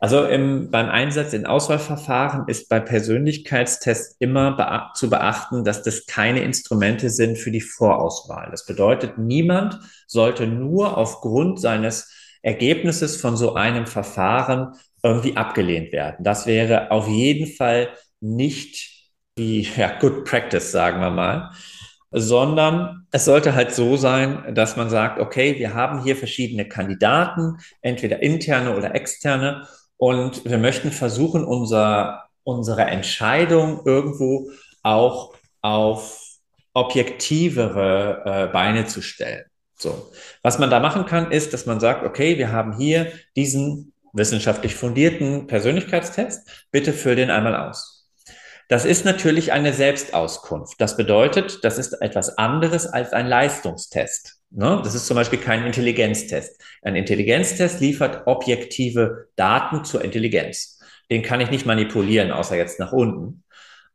Also 0.00 0.24
im, 0.24 0.70
beim 0.70 0.88
Einsatz 0.88 1.32
in 1.32 1.44
Auswahlverfahren 1.44 2.46
ist 2.46 2.68
bei 2.68 2.78
Persönlichkeitstests 2.78 4.16
immer 4.20 4.56
bea 4.56 4.92
zu 4.94 5.10
beachten, 5.10 5.64
dass 5.64 5.82
das 5.82 6.06
keine 6.06 6.40
Instrumente 6.40 7.10
sind 7.10 7.36
für 7.36 7.50
die 7.50 7.60
Vorauswahl. 7.60 8.48
Das 8.52 8.64
bedeutet, 8.64 9.18
niemand 9.18 9.80
sollte 10.06 10.46
nur 10.46 10.96
aufgrund 10.96 11.60
seines 11.60 12.12
Ergebnisses 12.42 13.20
von 13.20 13.36
so 13.36 13.54
einem 13.54 13.86
Verfahren 13.86 14.74
irgendwie 15.02 15.36
abgelehnt 15.36 15.92
werden. 15.92 16.22
Das 16.24 16.46
wäre 16.46 16.92
auf 16.92 17.08
jeden 17.08 17.52
Fall 17.52 17.88
nicht 18.20 19.10
die 19.36 19.62
ja, 19.76 19.98
Good 19.98 20.24
Practice, 20.24 20.70
sagen 20.70 21.00
wir 21.00 21.10
mal, 21.10 21.50
sondern 22.10 23.06
es 23.10 23.24
sollte 23.24 23.54
halt 23.54 23.74
so 23.74 23.96
sein, 23.96 24.54
dass 24.54 24.76
man 24.76 24.90
sagt, 24.90 25.20
okay, 25.20 25.58
wir 25.58 25.74
haben 25.74 26.02
hier 26.02 26.16
verschiedene 26.16 26.66
Kandidaten, 26.68 27.58
entweder 27.82 28.22
interne 28.22 28.76
oder 28.76 28.94
externe, 28.94 29.66
und 29.98 30.44
wir 30.44 30.58
möchten 30.58 30.90
versuchen, 30.90 31.44
unser, 31.44 32.28
unsere 32.44 32.82
Entscheidung 32.82 33.82
irgendwo 33.84 34.50
auch 34.82 35.34
auf 35.60 36.24
objektivere 36.72 38.22
äh, 38.24 38.52
Beine 38.52 38.86
zu 38.86 39.02
stellen. 39.02 39.44
So. 39.76 40.10
Was 40.42 40.58
man 40.58 40.70
da 40.70 40.80
machen 40.80 41.04
kann, 41.06 41.30
ist, 41.30 41.52
dass 41.52 41.66
man 41.66 41.80
sagt, 41.80 42.04
okay, 42.04 42.38
wir 42.38 42.52
haben 42.52 42.76
hier 42.76 43.12
diesen 43.36 43.92
wissenschaftlich 44.12 44.74
fundierten 44.74 45.46
Persönlichkeitstest. 45.46 46.66
Bitte 46.70 46.92
füll 46.92 47.16
den 47.16 47.30
einmal 47.30 47.54
aus. 47.54 48.08
Das 48.68 48.84
ist 48.84 49.04
natürlich 49.04 49.52
eine 49.52 49.72
Selbstauskunft. 49.72 50.80
Das 50.80 50.96
bedeutet, 50.96 51.64
das 51.64 51.78
ist 51.78 51.94
etwas 51.94 52.38
anderes 52.38 52.86
als 52.86 53.12
ein 53.12 53.26
Leistungstest. 53.26 54.37
Ne? 54.50 54.80
Das 54.82 54.94
ist 54.94 55.06
zum 55.06 55.14
Beispiel 55.14 55.38
kein 55.38 55.66
Intelligenztest. 55.66 56.60
Ein 56.82 56.96
Intelligenztest 56.96 57.80
liefert 57.80 58.26
objektive 58.26 59.28
Daten 59.36 59.84
zur 59.84 60.02
Intelligenz. 60.02 60.80
Den 61.10 61.22
kann 61.22 61.40
ich 61.40 61.50
nicht 61.50 61.66
manipulieren, 61.66 62.30
außer 62.30 62.56
jetzt 62.56 62.78
nach 62.78 62.92
unten. 62.92 63.44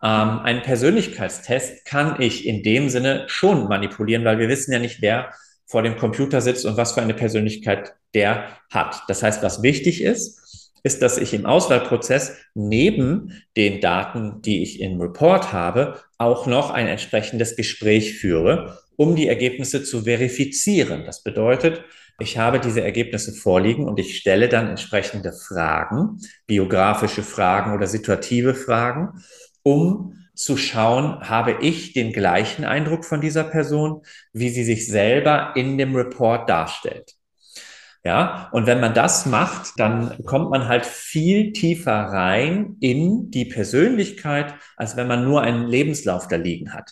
Ähm, 0.04 0.40
einen 0.40 0.62
Persönlichkeitstest 0.62 1.86
kann 1.86 2.22
ich 2.22 2.46
in 2.46 2.62
dem 2.64 2.90
Sinne 2.90 3.24
schon 3.28 3.68
manipulieren, 3.68 4.26
weil 4.26 4.40
wir 4.40 4.50
wissen 4.50 4.74
ja 4.74 4.80
nicht, 4.80 5.02
wer 5.02 5.32
vor 5.66 5.82
dem 5.82 5.98
Computer 5.98 6.42
sitzt 6.42 6.66
und 6.66 6.78
was 6.78 6.92
für 6.92 7.02
eine 7.02 7.14
Persönlichkeit 7.14 7.96
der 8.14 8.58
hat. 8.70 9.02
Das 9.08 9.24
heißt, 9.24 9.42
was 9.42 9.64
wichtig 9.64 10.04
ist, 10.04 10.43
ist, 10.84 11.02
dass 11.02 11.18
ich 11.18 11.34
im 11.34 11.46
Auswahlprozess 11.46 12.38
neben 12.54 13.42
den 13.56 13.80
Daten, 13.80 14.42
die 14.42 14.62
ich 14.62 14.82
im 14.82 15.00
Report 15.00 15.54
habe, 15.54 16.00
auch 16.18 16.46
noch 16.46 16.72
ein 16.72 16.88
entsprechendes 16.88 17.56
Gespräch 17.56 18.18
führe, 18.18 18.80
um 18.98 19.16
die 19.16 19.28
Ergebnisse 19.28 19.84
zu 19.84 20.04
verifizieren. 20.04 21.06
Das 21.06 21.24
bedeutet, 21.24 21.84
ich 22.20 22.38
habe 22.38 22.60
diese 22.60 22.82
Ergebnisse 22.82 23.34
vorliegen 23.34 23.86
und 23.86 24.00
ich 24.00 24.18
stelle 24.18 24.50
dann 24.50 24.68
entsprechende 24.70 25.34
Fragen, 25.34 26.20
biografische 26.46 27.24
Fragen 27.24 27.74
oder 27.74 27.88
situative 27.88 28.54
Fragen, 28.54 29.24
um 29.64 30.14
zu 30.36 30.58
schauen, 30.58 31.22
habe 31.22 31.58
ich 31.62 31.94
den 31.94 32.12
gleichen 32.12 32.66
Eindruck 32.66 33.06
von 33.06 33.22
dieser 33.22 33.44
Person, 33.44 34.02
wie 34.32 34.50
sie 34.50 34.64
sich 34.64 34.88
selber 34.88 35.54
in 35.56 35.78
dem 35.78 35.96
Report 35.96 36.50
darstellt. 36.50 37.14
Ja, 38.06 38.50
und 38.52 38.68
wenn 38.68 38.82
man 38.82 38.94
das 38.94 39.26
macht, 39.26 39.80
dann 39.80 40.18
kommt 40.26 40.50
man 40.50 40.68
halt 40.68 40.86
viel 40.86 41.54
tiefer 41.54 41.94
rein 41.94 42.76
in 42.82 43.32
die 43.32 43.46
Persönlichkeit, 43.46 44.56
als 44.76 44.98
wenn 44.98 45.08
man 45.08 45.24
nur 45.24 45.42
einen 45.42 45.68
Lebenslauf 45.68 46.28
da 46.28 46.36
liegen 46.36 46.74
hat. 46.74 46.92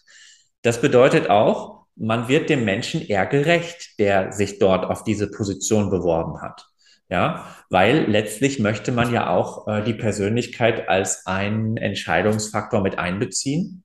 Das 0.62 0.80
bedeutet 0.80 1.30
auch, 1.30 1.82
man 1.98 2.30
wird 2.30 2.50
dem 2.50 2.64
Menschen 2.64 3.02
eher 3.02 3.26
gerecht, 3.26 4.00
der 4.00 4.32
sich 4.32 4.58
dort 4.60 4.86
auf 4.86 5.04
diese 5.04 5.30
Position 5.30 5.90
beworben 5.90 6.42
hat. 6.42 6.66
Ja, 7.10 7.46
weil 7.70 8.10
letztlich 8.10 8.60
möchte 8.60 8.94
man 8.94 9.12
ja 9.12 9.30
auch 9.30 9.68
äh, 9.68 9.84
die 9.84 9.94
Persönlichkeit 9.94 10.88
als 10.88 11.26
einen 11.26 11.76
Entscheidungsfaktor 11.76 12.82
mit 12.82 13.00
einbeziehen, 13.00 13.84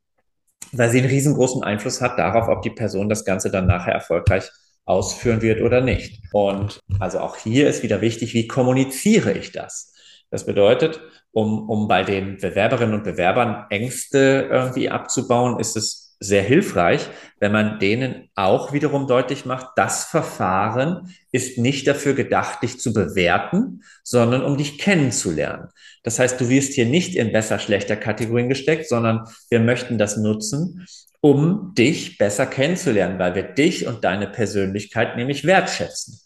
weil 0.70 0.90
sie 0.90 0.98
einen 0.98 1.10
riesengroßen 1.10 1.64
Einfluss 1.64 2.00
hat 2.00 2.20
darauf, 2.20 2.46
ob 2.46 2.62
die 2.62 2.70
Person 2.70 3.08
das 3.08 3.24
Ganze 3.24 3.50
dann 3.50 3.66
nachher 3.66 3.94
erfolgreich 3.94 4.48
ausführen 4.86 5.42
wird 5.42 5.60
oder 5.60 5.80
nicht. 5.82 6.22
Und 6.32 6.80
also 6.98 7.18
auch 7.18 7.36
hier 7.36 7.68
ist 7.68 7.82
wieder 7.82 8.00
wichtig, 8.00 8.32
wie 8.32 8.46
kommuniziere 8.46 9.32
ich 9.32 9.52
das? 9.52 9.92
Das 10.30 10.46
bedeutet, 10.46 11.00
um, 11.32 11.68
um 11.68 11.88
bei 11.88 12.02
den 12.02 12.38
Bewerberinnen 12.38 12.94
und 12.94 13.04
Bewerbern 13.04 13.66
Ängste 13.68 14.48
irgendwie 14.50 14.88
abzubauen, 14.88 15.60
ist 15.60 15.76
es 15.76 16.05
sehr 16.18 16.42
hilfreich, 16.42 17.08
wenn 17.40 17.52
man 17.52 17.78
denen 17.78 18.30
auch 18.34 18.72
wiederum 18.72 19.06
deutlich 19.06 19.44
macht, 19.44 19.68
das 19.76 20.04
Verfahren 20.04 21.14
ist 21.30 21.58
nicht 21.58 21.86
dafür 21.86 22.14
gedacht, 22.14 22.62
dich 22.62 22.80
zu 22.80 22.92
bewerten, 22.94 23.82
sondern 24.02 24.42
um 24.42 24.56
dich 24.56 24.78
kennenzulernen. 24.78 25.68
Das 26.02 26.18
heißt, 26.18 26.40
du 26.40 26.48
wirst 26.48 26.72
hier 26.72 26.86
nicht 26.86 27.16
in 27.16 27.32
besser, 27.32 27.58
schlechter 27.58 27.96
Kategorien 27.96 28.48
gesteckt, 28.48 28.88
sondern 28.88 29.24
wir 29.50 29.60
möchten 29.60 29.98
das 29.98 30.16
nutzen, 30.16 30.86
um 31.20 31.74
dich 31.74 32.18
besser 32.18 32.46
kennenzulernen, 32.46 33.18
weil 33.18 33.34
wir 33.34 33.42
dich 33.42 33.86
und 33.86 34.04
deine 34.04 34.26
Persönlichkeit 34.26 35.16
nämlich 35.16 35.44
wertschätzen. 35.44 36.20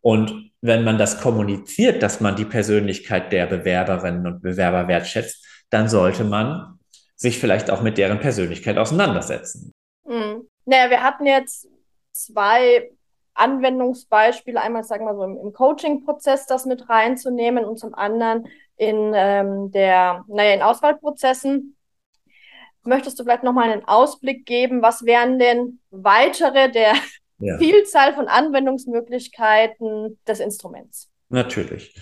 Und 0.00 0.50
wenn 0.60 0.84
man 0.84 0.98
das 0.98 1.20
kommuniziert, 1.20 2.02
dass 2.02 2.20
man 2.20 2.36
die 2.36 2.44
Persönlichkeit 2.44 3.32
der 3.32 3.46
Bewerberinnen 3.46 4.26
und 4.26 4.42
Bewerber 4.42 4.86
wertschätzt, 4.86 5.46
dann 5.70 5.88
sollte 5.88 6.24
man 6.24 6.73
sich 7.16 7.38
vielleicht 7.38 7.70
auch 7.70 7.82
mit 7.82 7.98
deren 7.98 8.20
Persönlichkeit 8.20 8.78
auseinandersetzen. 8.78 9.72
Mhm. 10.04 10.48
Naja, 10.66 10.90
wir 10.90 11.02
hatten 11.02 11.26
jetzt 11.26 11.68
zwei 12.12 12.90
Anwendungsbeispiele. 13.34 14.60
Einmal, 14.60 14.84
sagen 14.84 15.04
wir 15.04 15.14
so, 15.14 15.24
im, 15.24 15.36
im 15.38 15.52
Coaching-Prozess 15.52 16.46
das 16.46 16.66
mit 16.66 16.88
reinzunehmen 16.88 17.64
und 17.64 17.78
zum 17.78 17.94
anderen 17.94 18.46
in 18.76 19.12
ähm, 19.14 19.70
der, 19.70 20.24
naja, 20.28 20.54
in 20.54 20.62
Auswahlprozessen. 20.62 21.76
Möchtest 22.82 23.18
du 23.18 23.24
vielleicht 23.24 23.44
nochmal 23.44 23.70
einen 23.70 23.84
Ausblick 23.86 24.44
geben? 24.46 24.82
Was 24.82 25.04
wären 25.04 25.38
denn 25.38 25.80
weitere 25.90 26.70
der 26.70 26.94
ja. 27.38 27.58
Vielzahl 27.58 28.14
von 28.14 28.28
Anwendungsmöglichkeiten 28.28 30.18
des 30.26 30.40
Instruments? 30.40 31.10
Natürlich. 31.28 31.94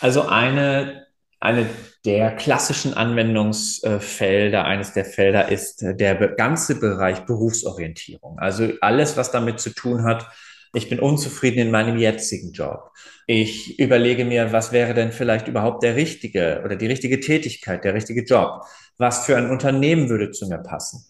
Also 0.00 0.22
eine 0.22 1.07
eine 1.40 1.66
der 2.04 2.34
klassischen 2.34 2.94
Anwendungsfelder, 2.94 4.64
eines 4.64 4.92
der 4.92 5.04
Felder 5.04 5.48
ist 5.48 5.82
der 5.82 6.16
ganze 6.34 6.80
Bereich 6.80 7.20
Berufsorientierung. 7.26 8.38
Also 8.38 8.70
alles, 8.80 9.16
was 9.16 9.30
damit 9.30 9.60
zu 9.60 9.70
tun 9.70 10.04
hat, 10.04 10.26
ich 10.74 10.88
bin 10.88 11.00
unzufrieden 11.00 11.60
in 11.60 11.70
meinem 11.70 11.96
jetzigen 11.96 12.52
Job. 12.52 12.90
Ich 13.26 13.78
überlege 13.78 14.24
mir, 14.24 14.52
was 14.52 14.72
wäre 14.72 14.94
denn 14.94 15.12
vielleicht 15.12 15.48
überhaupt 15.48 15.82
der 15.82 15.96
richtige 15.96 16.62
oder 16.64 16.76
die 16.76 16.86
richtige 16.86 17.20
Tätigkeit, 17.20 17.84
der 17.84 17.94
richtige 17.94 18.24
Job? 18.24 18.62
Was 18.96 19.24
für 19.24 19.36
ein 19.36 19.50
Unternehmen 19.50 20.08
würde 20.08 20.30
zu 20.30 20.48
mir 20.48 20.58
passen? 20.58 21.04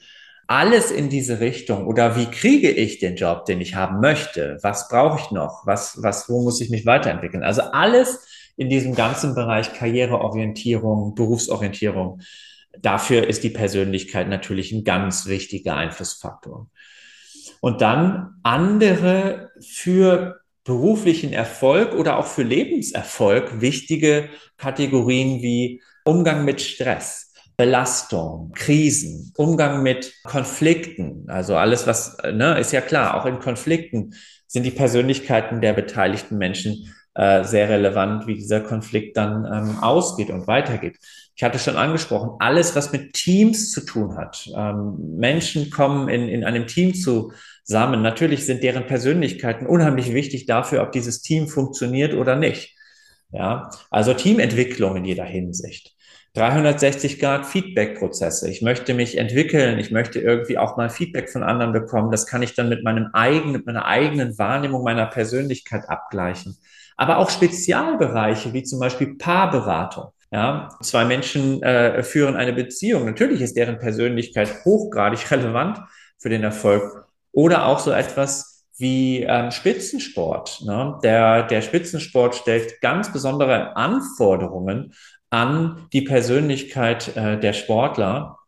Alles 0.47 0.91
in 0.91 1.09
diese 1.11 1.41
Richtung 1.41 1.87
oder 1.87 2.17
wie 2.17 2.27
kriege 2.27 2.71
ich 2.71 2.99
den 2.99 3.17
Job, 3.17 3.45
den 3.47 3.61
ich 3.61 3.75
haben 3.75 4.01
möchte? 4.01 4.59
Was 4.63 4.89
brauche 4.89 5.21
ich 5.21 5.31
noch? 5.31 5.67
Was, 5.67 6.03
was, 6.03 6.29
wo 6.29 6.43
muss 6.43 6.61
ich 6.61 6.71
mich 6.71 6.87
weiterentwickeln? 6.87 7.43
Also 7.43 7.63
alles, 7.63 8.27
in 8.59 8.69
diesem 8.69 8.95
ganzen 8.95 9.35
Bereich 9.35 9.73
Karriereorientierung, 9.73 11.15
Berufsorientierung. 11.15 12.21
Dafür 12.77 13.27
ist 13.27 13.45
die 13.45 13.51
Persönlichkeit 13.51 14.29
natürlich 14.29 14.73
ein 14.73 14.85
ganz 14.85 15.27
wichtiger 15.27 15.77
Einflussfaktor. 15.77 16.69
Und 17.61 17.81
dann 17.81 18.41
andere 18.43 19.51
für 19.61 20.41
beruflichen 20.65 21.33
Erfolg 21.33 21.95
oder 21.95 22.19
auch 22.19 22.27
für 22.27 22.43
Lebenserfolg 22.43 23.61
wichtige 23.61 24.29
Kategorien 24.57 25.41
wie 25.41 25.81
Umgang 26.05 26.45
mit 26.45 26.61
Stress, 26.61 27.33
Belastung, 27.57 28.53
Krisen, 28.55 29.33
Umgang 29.37 29.83
mit 29.85 30.13
Konflikten. 30.25 31.25
Also 31.29 31.57
alles, 31.57 31.87
was, 31.87 32.17
ne, 32.33 32.59
ist 32.59 32.73
ja 32.73 32.81
klar, 32.81 33.15
auch 33.15 33.27
in 33.27 33.39
Konflikten 33.39 34.15
sind 34.49 34.65
die 34.65 34.71
Persönlichkeiten 34.73 35.61
der 35.61 35.75
beteiligten 35.75 36.39
Menschen 36.39 36.93
äh, 37.19 37.43
sehr 37.43 37.69
relevant, 37.69 38.29
wie 38.29 38.35
dieser 38.35 38.61
Konflikt 38.61 39.17
dann 39.17 39.45
ähm, 39.45 39.83
ausgeht 39.83 40.31
und 40.31 40.47
weitergeht. 40.47 40.99
Ich 41.35 41.43
hatte 41.43 41.59
schon 41.59 41.75
angesprochen, 41.75 42.37
alles, 42.39 42.77
was 42.77 42.93
mit 42.93 43.13
Teams 43.13 43.73
zu 43.73 43.81
tun 43.81 44.17
hat. 44.17 44.49
Ähm, 44.57 45.17
Menschen 45.17 45.69
kommen 45.71 46.09
in, 46.09 46.29
in 46.29 46.45
einem 46.45 46.69
Team 46.69 46.95
zusammen. 46.95 48.03
Natürlich 48.03 48.47
sind 48.47 48.63
deren 48.63 48.87
Persönlichkeiten 48.87 49.67
unheimlich 49.67 50.15
wichtig 50.15 50.47
dafür, 50.47 50.81
ob 50.81 50.93
dieses 50.93 51.21
Team 51.21 51.49
funktioniert 51.49 52.15
oder 52.15 52.37
nicht. 52.37 52.77
Ja, 53.33 53.69
also 53.91 54.15
Teamentwicklung 54.15 54.95
in 54.95 55.05
jeder 55.05 55.25
Hinsicht. 55.25 55.97
360 56.35 57.19
Grad 57.19 57.47
Feedback-Prozesse. 57.47 58.49
Ich 58.49 58.63
möchte 58.63 58.95
mich 58.95 59.19
entwickeln. 59.19 59.81
Ich 59.81 59.91
möchte 59.91 60.21
irgendwie 60.21 60.57
auch 60.57 60.77
mal 60.77 60.89
Feedback 60.89 61.31
von 61.31 61.43
anderen 61.43 61.73
bekommen. 61.73 62.13
Das 62.13 62.29
kann 62.29 62.43
ich 62.43 62.55
dann 62.55 62.69
mit 62.69 62.85
meinem 62.85 63.09
eigenen, 63.13 63.55
mit 63.55 63.67
meiner 63.67 63.87
eigenen 63.87 64.39
Wahrnehmung 64.39 64.85
meiner 64.85 65.07
Persönlichkeit 65.07 65.89
abgleichen 65.89 66.57
aber 66.99 67.19
auch 67.19 67.31
Spezialbereiche 67.31 68.53
wie 68.53 68.65
zum 68.65 68.81
Beispiel 68.81 69.15
Paarberatung. 69.15 70.09
Ja, 70.31 70.69
zwei 70.83 71.07
Menschen 71.07 71.63
äh, 71.63 72.03
führen 72.03 72.37
eine 72.37 72.53
Beziehung. 72.53 73.07
Natürlich 73.07 73.41
ist 73.41 73.57
deren 73.57 73.79
Persönlichkeit 73.79 74.63
hochgradig 74.67 75.31
relevant 75.31 75.81
für 76.19 76.29
den 76.29 76.45
Erfolg. 76.45 77.07
Oder 77.33 77.67
auch 77.67 77.79
so 77.79 77.93
etwas 77.93 78.67
wie 78.77 79.23
ähm, 79.23 79.51
Spitzensport. 79.51 80.63
Ne? 80.67 80.99
Der, 81.03 81.45
der 81.45 81.63
Spitzensport 81.63 82.35
stellt 82.35 82.83
ganz 82.83 83.11
besondere 83.11 83.75
Anforderungen 83.75 84.93
an 85.31 85.89
die 85.95 86.03
Persönlichkeit 86.03 87.17
äh, 87.17 87.41
der 87.41 87.55
Sportler. 87.55 88.39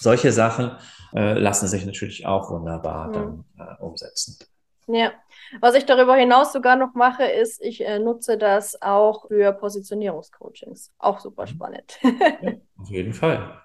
Solche 0.00 0.32
Sachen 0.32 0.72
äh, 1.14 1.34
lassen 1.38 1.68
sich 1.68 1.84
natürlich 1.84 2.24
auch 2.24 2.50
wunderbar 2.50 3.08
mhm. 3.08 3.12
dann 3.12 3.44
äh, 3.58 3.82
umsetzen. 3.82 4.38
Ja, 4.86 5.12
was 5.60 5.74
ich 5.74 5.86
darüber 5.86 6.14
hinaus 6.14 6.52
sogar 6.52 6.76
noch 6.76 6.94
mache, 6.94 7.24
ist, 7.24 7.60
ich 7.62 7.84
äh, 7.84 7.98
nutze 7.98 8.38
das 8.38 8.80
auch 8.82 9.28
für 9.28 9.52
Positionierungscoachings. 9.52 10.92
Auch 10.98 11.20
super 11.20 11.42
mhm. 11.42 11.48
spannend. 11.48 11.98
ja, 12.02 12.52
auf 12.78 12.90
jeden 12.90 13.12
Fall. 13.12 13.60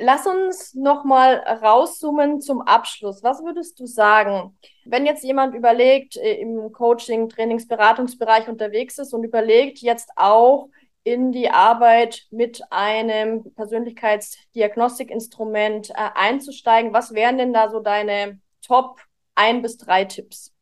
Lass 0.00 0.28
uns 0.28 0.74
nochmal 0.74 1.38
rauszoomen 1.60 2.40
zum 2.40 2.62
Abschluss. 2.62 3.24
Was 3.24 3.42
würdest 3.42 3.80
du 3.80 3.86
sagen, 3.86 4.56
wenn 4.84 5.06
jetzt 5.06 5.24
jemand 5.24 5.56
überlegt, 5.56 6.16
äh, 6.16 6.34
im 6.34 6.70
Coaching, 6.72 7.28
Trainings, 7.28 7.66
Beratungsbereich 7.66 8.48
unterwegs 8.48 8.98
ist 8.98 9.12
und 9.12 9.24
überlegt, 9.24 9.78
jetzt 9.78 10.10
auch 10.14 10.68
in 11.02 11.32
die 11.32 11.50
Arbeit 11.50 12.28
mit 12.30 12.62
einem 12.70 13.52
Persönlichkeitsdiagnostikinstrument 13.54 15.90
äh, 15.90 15.94
einzusteigen, 16.14 16.92
was 16.92 17.12
wären 17.14 17.38
denn 17.38 17.52
da 17.52 17.68
so 17.70 17.80
deine 17.80 18.40
Top 18.62 19.00
ein 19.38 19.62
bis 19.62 19.76
drei 19.78 20.04
Tipps? 20.04 20.52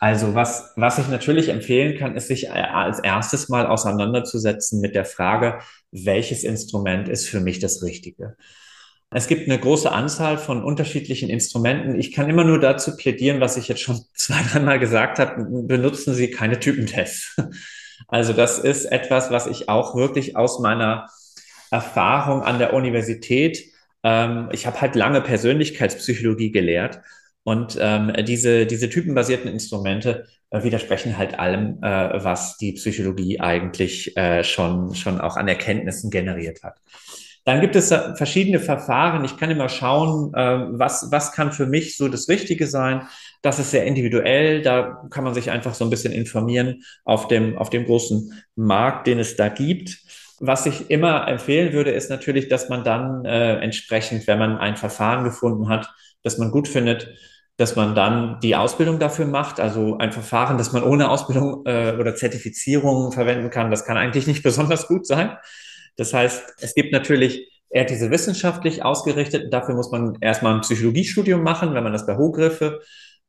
Also 0.00 0.34
was, 0.34 0.72
was 0.76 0.98
ich 0.98 1.08
natürlich 1.08 1.48
empfehlen 1.48 1.96
kann, 1.96 2.16
ist 2.16 2.28
sich 2.28 2.50
als 2.50 2.98
erstes 2.98 3.48
mal 3.48 3.66
auseinanderzusetzen 3.66 4.80
mit 4.80 4.94
der 4.94 5.04
Frage, 5.04 5.60
welches 5.92 6.44
Instrument 6.44 7.08
ist 7.08 7.28
für 7.28 7.40
mich 7.40 7.58
das 7.58 7.82
Richtige? 7.82 8.36
Es 9.10 9.28
gibt 9.28 9.48
eine 9.48 9.58
große 9.58 9.90
Anzahl 9.90 10.36
von 10.38 10.64
unterschiedlichen 10.64 11.30
Instrumenten. 11.30 11.98
Ich 11.98 12.12
kann 12.12 12.28
immer 12.28 12.44
nur 12.44 12.58
dazu 12.58 12.96
plädieren, 12.96 13.40
was 13.40 13.56
ich 13.56 13.68
jetzt 13.68 13.80
schon 13.80 14.00
zwei, 14.14 14.42
dreimal 14.42 14.78
gesagt 14.78 15.18
habe, 15.18 15.46
benutzen 15.62 16.12
Sie 16.14 16.30
keine 16.30 16.60
Typentests. 16.60 17.36
Also 18.08 18.32
das 18.32 18.58
ist 18.58 18.84
etwas, 18.86 19.30
was 19.30 19.46
ich 19.46 19.68
auch 19.68 19.94
wirklich 19.94 20.36
aus 20.36 20.58
meiner 20.58 21.08
Erfahrung 21.70 22.42
an 22.42 22.58
der 22.58 22.74
Universität, 22.74 23.64
ähm, 24.04 24.48
ich 24.52 24.66
habe 24.66 24.80
halt 24.80 24.94
lange 24.94 25.20
Persönlichkeitspsychologie 25.22 26.52
gelehrt 26.52 27.00
und 27.44 27.76
ähm, 27.78 28.12
diese, 28.24 28.66
diese 28.66 28.88
typenbasierten 28.88 29.50
Instrumente 29.50 30.26
äh, 30.50 30.62
widersprechen 30.62 31.18
halt 31.18 31.38
allem, 31.38 31.78
äh, 31.82 32.24
was 32.24 32.56
die 32.56 32.72
Psychologie 32.72 33.38
eigentlich 33.38 34.16
äh, 34.16 34.42
schon, 34.42 34.94
schon 34.94 35.20
auch 35.20 35.36
an 35.36 35.46
Erkenntnissen 35.46 36.10
generiert 36.10 36.62
hat. 36.62 36.78
Dann 37.44 37.60
gibt 37.60 37.76
es 37.76 37.88
verschiedene 37.88 38.58
Verfahren. 38.58 39.22
Ich 39.26 39.36
kann 39.36 39.50
immer 39.50 39.68
schauen, 39.68 40.32
äh, 40.32 40.78
was, 40.78 41.08
was 41.10 41.32
kann 41.32 41.52
für 41.52 41.66
mich 41.66 41.98
so 41.98 42.08
das 42.08 42.30
Richtige 42.30 42.66
sein. 42.66 43.02
Das 43.42 43.58
ist 43.58 43.70
sehr 43.70 43.84
individuell. 43.84 44.62
Da 44.62 45.02
kann 45.10 45.24
man 45.24 45.34
sich 45.34 45.50
einfach 45.50 45.74
so 45.74 45.84
ein 45.84 45.90
bisschen 45.90 46.14
informieren 46.14 46.82
auf 47.04 47.28
dem, 47.28 47.58
auf 47.58 47.68
dem 47.68 47.84
großen 47.84 48.32
Markt, 48.56 49.06
den 49.06 49.18
es 49.18 49.36
da 49.36 49.50
gibt. 49.50 49.98
Was 50.40 50.64
ich 50.64 50.90
immer 50.90 51.28
empfehlen 51.28 51.74
würde, 51.74 51.90
ist 51.90 52.08
natürlich, 52.08 52.48
dass 52.48 52.70
man 52.70 52.82
dann 52.82 53.26
äh, 53.26 53.58
entsprechend, 53.58 54.26
wenn 54.26 54.38
man 54.38 54.56
ein 54.56 54.76
Verfahren 54.76 55.24
gefunden 55.24 55.68
hat, 55.68 55.92
das 56.22 56.38
man 56.38 56.50
gut 56.50 56.66
findet, 56.66 57.14
dass 57.56 57.76
man 57.76 57.94
dann 57.94 58.40
die 58.40 58.56
Ausbildung 58.56 58.98
dafür 58.98 59.26
macht, 59.26 59.60
also 59.60 59.98
ein 59.98 60.12
Verfahren, 60.12 60.58
das 60.58 60.72
man 60.72 60.82
ohne 60.82 61.08
Ausbildung 61.08 61.64
äh, 61.66 61.96
oder 61.98 62.16
Zertifizierung 62.16 63.12
verwenden 63.12 63.50
kann, 63.50 63.70
das 63.70 63.84
kann 63.84 63.96
eigentlich 63.96 64.26
nicht 64.26 64.42
besonders 64.44 64.88
gut 64.88 65.06
sein. 65.06 65.36
Das 65.96 66.12
heißt, 66.12 66.54
es 66.60 66.74
gibt 66.74 66.92
natürlich 66.92 67.48
eher 67.70 67.84
diese 67.84 68.10
wissenschaftlich 68.10 68.84
ausgerichteten, 68.84 69.50
dafür 69.50 69.74
muss 69.74 69.90
man 69.90 70.16
erstmal 70.20 70.54
ein 70.54 70.60
Psychologiestudium 70.62 71.42
machen, 71.42 71.74
wenn 71.74 71.84
man 71.84 71.92
das 71.92 72.06
bei 72.06 72.16
Hochgriffe 72.16 72.80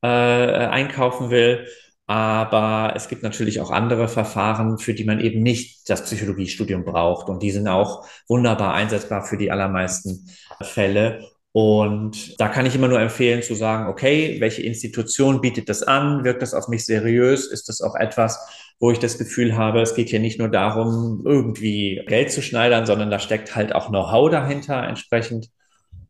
äh, 0.02 0.08
einkaufen 0.08 1.30
will. 1.30 1.68
Aber 2.08 2.94
es 2.96 3.08
gibt 3.08 3.24
natürlich 3.24 3.60
auch 3.62 3.72
andere 3.72 4.08
Verfahren, 4.08 4.78
für 4.78 4.94
die 4.94 5.06
man 5.06 5.20
eben 5.20 5.42
nicht 5.42 5.90
das 5.90 6.04
Psychologiestudium 6.04 6.86
braucht. 6.86 7.30
Und 7.30 7.42
die 7.42 7.50
sind 7.50 7.68
auch 7.68 8.06
wunderbar 8.28 8.76
einsetzbar 8.76 9.24
für 9.24 9.38
die 9.38 9.52
allermeisten 9.52 10.30
Fälle. 10.62 11.28
Und 11.58 12.38
da 12.38 12.50
kann 12.50 12.66
ich 12.66 12.76
immer 12.76 12.90
nur 12.90 13.00
empfehlen 13.00 13.42
zu 13.42 13.56
sagen, 13.56 13.88
okay, 13.88 14.42
welche 14.42 14.62
Institution 14.62 15.40
bietet 15.40 15.70
das 15.70 15.84
an? 15.84 16.26
Wirkt 16.26 16.42
das 16.42 16.54
auf 16.54 16.68
mich 16.68 16.84
seriös? 16.84 17.48
Ist 17.48 17.70
das 17.70 17.82
auch 17.82 17.96
etwas, 17.96 18.46
wo 18.78 18.92
ich 18.92 19.00
das 19.00 19.18
Gefühl 19.18 19.56
habe, 19.56 19.80
es 19.80 19.96
geht 19.96 20.10
hier 20.10 20.20
nicht 20.20 20.38
nur 20.38 20.50
darum, 20.50 21.22
irgendwie 21.24 22.04
Geld 22.08 22.30
zu 22.34 22.42
schneidern, 22.42 22.86
sondern 22.86 23.10
da 23.10 23.20
steckt 23.20 23.56
halt 23.56 23.74
auch 23.74 23.88
Know-how 23.88 24.30
dahinter 24.30 24.84
entsprechend. 24.84 25.50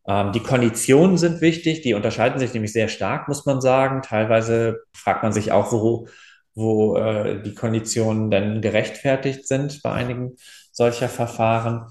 Ähm, 0.08 0.32
die 0.32 0.40
Konditionen 0.40 1.16
sind 1.16 1.40
wichtig, 1.40 1.80
die 1.82 1.94
unterscheiden 1.94 2.40
sich 2.40 2.52
nämlich 2.52 2.72
sehr 2.72 2.88
stark, 2.88 3.28
muss 3.28 3.46
man 3.46 3.60
sagen. 3.60 4.02
Teilweise 4.02 4.80
fragt 4.94 5.22
man 5.22 5.32
sich 5.32 5.52
auch, 5.52 5.70
wo, 5.70 6.08
wo 6.56 6.96
äh, 6.96 7.40
die 7.40 7.54
Konditionen 7.54 8.32
denn 8.32 8.62
gerechtfertigt 8.62 9.46
sind 9.46 9.80
bei 9.84 9.92
einigen 9.92 10.38
solcher 10.72 11.08
Verfahren. 11.08 11.86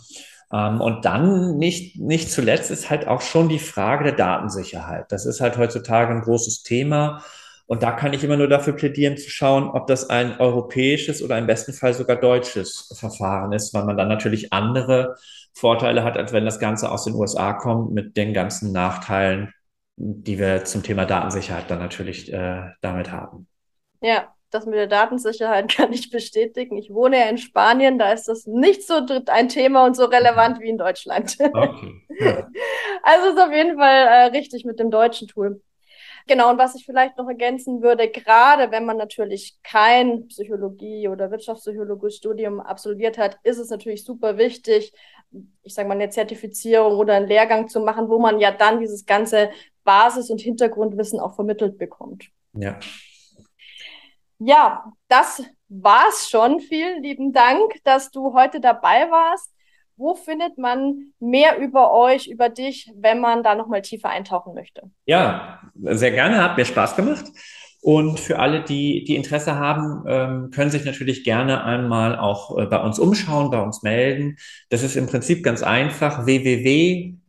Ähm, 0.56 0.80
und 0.80 1.04
dann 1.06 1.58
nicht, 1.58 2.00
nicht 2.00 2.32
zuletzt 2.32 2.72
ist 2.72 2.90
halt 2.90 3.08
auch 3.08 3.22
schon 3.22 3.50
die 3.50 3.60
Frage 3.60 4.06
der 4.06 4.14
Datensicherheit. 4.14 5.12
Das 5.12 5.26
ist 5.26 5.42
halt 5.42 5.58
heutzutage 5.58 6.14
ein 6.14 6.22
großes 6.22 6.64
Thema. 6.64 7.22
Und 7.68 7.84
da 7.84 7.92
kann 7.92 8.14
ich 8.14 8.24
immer 8.24 8.38
nur 8.38 8.48
dafür 8.48 8.74
plädieren, 8.74 9.18
zu 9.18 9.30
schauen, 9.30 9.70
ob 9.70 9.88
das 9.88 10.10
ein 10.10 10.40
europäisches 10.40 11.22
oder 11.24 11.38
im 11.38 11.48
besten 11.48 11.74
Fall 11.74 11.94
sogar 11.94 12.16
deutsches 12.16 12.94
Verfahren 12.98 13.52
ist, 13.54 13.74
weil 13.74 13.86
man 13.86 13.98
dann 13.98 14.08
natürlich 14.08 14.54
andere 14.54 15.18
Vorteile 15.54 16.04
hat, 16.04 16.16
als 16.16 16.32
wenn 16.32 16.46
das 16.46 16.60
Ganze 16.60 16.92
aus 16.92 17.06
den 17.06 17.16
USA 17.16 17.54
kommt, 17.54 17.92
mit 17.92 18.16
den 18.18 18.34
ganzen 18.34 18.72
Nachteilen, 18.72 19.52
die 19.98 20.38
wir 20.38 20.64
zum 20.64 20.84
Thema 20.84 21.06
Datensicherheit 21.06 21.70
dann 21.70 21.80
natürlich 21.80 22.32
äh, 22.32 22.70
damit 22.82 23.12
haben. 23.12 23.48
Ja, 24.02 24.35
das 24.56 24.66
mit 24.66 24.76
der 24.76 24.88
Datensicherheit 24.88 25.70
kann 25.76 25.94
ich 25.94 26.10
bestätigen. 26.10 26.78
Ich 26.78 26.92
wohne 26.92 27.20
ja 27.20 27.30
in 27.30 27.38
Spanien, 27.38 28.00
da 28.00 28.12
ist 28.12 28.28
das 28.28 28.48
nicht 28.48 28.86
so 28.88 29.02
ein 29.28 29.50
Thema 29.50 29.86
und 29.86 29.96
so 29.96 30.06
relevant 30.06 30.60
wie 30.60 30.70
in 30.70 30.78
Deutschland. 30.78 31.38
Okay. 31.40 31.94
Ja. 32.20 32.48
Also 33.08 33.30
ist 33.30 33.40
auf 33.40 33.54
jeden 33.54 33.78
Fall 33.78 34.08
äh, 34.08 34.24
richtig 34.36 34.66
mit 34.66 34.80
dem 34.80 34.90
deutschen 34.90 35.28
Tool. 35.28 35.62
Genau, 36.28 36.50
und 36.50 36.58
was 36.58 36.74
ich 36.74 36.86
vielleicht 36.86 37.18
noch 37.18 37.28
ergänzen 37.28 37.84
würde, 37.84 38.10
gerade 38.10 38.72
wenn 38.72 38.86
man 38.86 38.98
natürlich 38.98 39.58
kein 39.62 40.28
Psychologie- 40.28 41.08
oder 41.08 41.30
Wirtschaftspsychologie-Studium 41.30 42.62
absolviert 42.62 43.20
hat, 43.20 43.38
ist 43.44 43.60
es 43.60 43.70
natürlich 43.70 44.04
super 44.04 44.40
wichtig, 44.40 44.92
ich 45.62 45.74
sage 45.74 45.88
mal, 45.88 45.94
eine 45.94 46.10
Zertifizierung 46.10 46.94
oder 46.94 47.14
einen 47.14 47.28
Lehrgang 47.28 47.68
zu 47.68 47.80
machen, 47.80 48.10
wo 48.10 48.18
man 48.18 48.40
ja 48.40 48.50
dann 48.52 48.80
dieses 48.80 49.06
ganze 49.06 49.52
Basis- 49.84 50.32
und 50.32 50.42
Hintergrundwissen 50.42 51.20
auch 51.20 51.36
vermittelt 51.36 51.78
bekommt. 51.78 52.30
Ja. 52.54 52.80
Ja, 54.40 54.92
das 55.08 55.44
war's 55.70 56.30
schon. 56.30 56.60
Vielen 56.60 57.02
lieben 57.04 57.34
Dank, 57.34 57.74
dass 57.84 58.12
du 58.12 58.34
heute 58.34 58.60
dabei 58.60 59.10
warst. 59.10 59.52
Wo 59.98 60.14
findet 60.14 60.58
man 60.58 61.14
mehr 61.20 61.58
über 61.58 61.94
euch, 61.94 62.28
über 62.28 62.50
dich, 62.50 62.92
wenn 62.98 63.22
man 63.22 63.44
da 63.44 63.56
nochmal 63.56 63.82
tiefer 63.82 64.10
eintauchen 64.10 64.54
möchte? 64.54 64.92
Ja, 65.06 65.62
sehr 65.74 66.12
gerne, 66.12 66.44
hat 66.44 66.58
mir 66.58 66.66
Spaß 66.66 66.98
gemacht. 66.98 67.26
Und 67.82 68.20
für 68.20 68.40
alle, 68.40 68.64
die, 68.64 69.04
die 69.06 69.16
Interesse 69.16 69.56
haben, 69.56 70.04
ähm, 70.08 70.50
können 70.50 70.72
sich 70.72 70.86
natürlich 70.86 71.24
gerne 71.24 71.64
einmal 71.64 72.18
auch 72.18 72.58
äh, 72.58 72.66
bei 72.66 72.82
uns 72.82 72.98
umschauen, 72.98 73.52
bei 73.52 73.62
uns 73.62 73.84
melden. 73.84 74.38
Das 74.70 74.82
ist 74.82 74.96
im 74.96 75.06
Prinzip 75.06 75.44
ganz 75.44 75.62
einfach 75.62 76.26
www.link.de, 76.26 77.20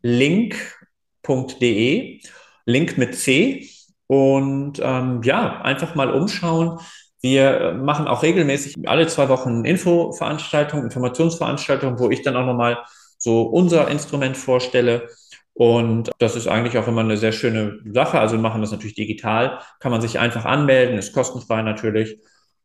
Link 2.65 2.99
mit 2.99 3.15
C. 3.15 3.69
Und 4.07 4.81
ähm, 4.83 5.23
ja, 5.23 5.61
einfach 5.63 5.95
mal 5.95 6.11
umschauen. 6.11 6.79
Wir 7.21 7.61
äh, 7.61 7.75
machen 7.75 8.07
auch 8.07 8.23
regelmäßig 8.23 8.89
alle 8.89 9.07
zwei 9.07 9.29
Wochen 9.29 9.65
Infoveranstaltungen, 9.65 10.85
Informationsveranstaltungen, 10.85 11.99
wo 11.99 12.11
ich 12.11 12.23
dann 12.23 12.37
auch 12.37 12.47
nochmal 12.47 12.79
so 13.19 13.43
unser 13.43 13.89
Instrument 13.89 14.37
vorstelle. 14.37 15.09
Und 15.55 16.11
das 16.19 16.37
ist 16.37 16.47
eigentlich 16.47 16.77
auch 16.77 16.87
immer 16.87 17.01
eine 17.01 17.17
sehr 17.17 17.33
schöne 17.33 17.81
Sache. 17.87 18.21
Also 18.21 18.37
machen 18.37 18.61
das 18.61 18.73
natürlich 18.73 18.95
digital, 18.95 19.61
kann 19.81 19.91
man 19.91 20.03
sich 20.03 20.19
einfach 20.19 20.45
anmelden, 20.45 20.99
ist 20.99 21.15
kostenfrei 21.15 21.63
natürlich. 21.63 22.19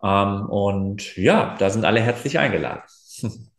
Ähm, 0.04 0.50
und 0.50 1.16
ja, 1.16 1.56
da 1.58 1.70
sind 1.70 1.86
alle 1.86 2.02
herzlich 2.02 2.38
eingeladen. 2.38 2.82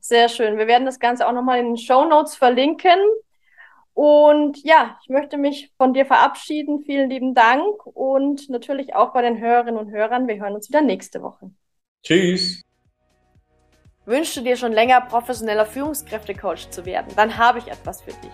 Sehr 0.00 0.28
schön. 0.28 0.58
Wir 0.58 0.66
werden 0.66 0.84
das 0.84 0.98
Ganze 0.98 1.28
auch 1.28 1.32
nochmal 1.32 1.60
in 1.60 1.66
den 1.66 1.76
Show 1.76 2.04
Notes 2.04 2.34
verlinken. 2.34 2.98
Und 3.94 4.62
ja, 4.64 4.98
ich 5.02 5.08
möchte 5.08 5.36
mich 5.36 5.72
von 5.76 5.92
dir 5.92 6.06
verabschieden. 6.06 6.82
Vielen 6.84 7.10
lieben 7.10 7.34
Dank 7.34 7.86
und 7.86 8.48
natürlich 8.48 8.94
auch 8.94 9.12
bei 9.12 9.22
den 9.22 9.38
Hörerinnen 9.38 9.78
und 9.78 9.90
Hörern. 9.90 10.26
Wir 10.28 10.36
hören 10.36 10.54
uns 10.54 10.68
wieder 10.68 10.80
nächste 10.80 11.22
Woche. 11.22 11.50
Tschüss. 12.02 12.62
Wünschst 14.04 14.36
du 14.36 14.40
dir 14.40 14.56
schon 14.56 14.72
länger 14.72 15.00
professioneller 15.02 15.66
Führungskräftecoach 15.66 16.70
zu 16.70 16.84
werden? 16.84 17.12
Dann 17.14 17.38
habe 17.38 17.60
ich 17.60 17.68
etwas 17.68 18.02
für 18.02 18.10
dich. 18.10 18.32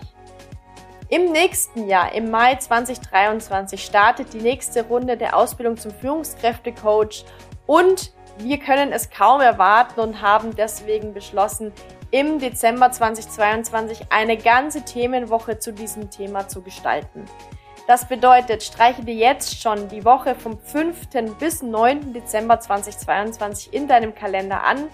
Im 1.09 1.31
nächsten 1.31 1.87
Jahr, 1.87 2.13
im 2.13 2.31
Mai 2.31 2.55
2023, 2.55 3.83
startet 3.83 4.33
die 4.33 4.41
nächste 4.41 4.85
Runde 4.85 5.17
der 5.17 5.35
Ausbildung 5.35 5.77
zum 5.77 5.91
Führungskräftecoach 5.91 7.25
und 7.65 8.13
wir 8.39 8.57
können 8.57 8.91
es 8.91 9.09
kaum 9.09 9.41
erwarten 9.41 9.99
und 9.99 10.21
haben 10.21 10.55
deswegen 10.55 11.13
beschlossen, 11.13 11.73
im 12.11 12.39
Dezember 12.39 12.91
2022 12.91 14.07
eine 14.09 14.37
ganze 14.37 14.83
Themenwoche 14.83 15.59
zu 15.59 15.73
diesem 15.73 16.09
Thema 16.09 16.47
zu 16.47 16.61
gestalten. 16.61 17.25
Das 17.87 18.07
bedeutet, 18.07 18.63
streiche 18.63 19.03
dir 19.03 19.15
jetzt 19.15 19.61
schon 19.61 19.89
die 19.89 20.05
Woche 20.05 20.35
vom 20.35 20.59
5. 20.59 21.07
bis 21.39 21.61
9. 21.61 22.13
Dezember 22.13 22.59
2022 22.59 23.73
in 23.73 23.87
deinem 23.87 24.13
Kalender 24.13 24.63
an. 24.63 24.87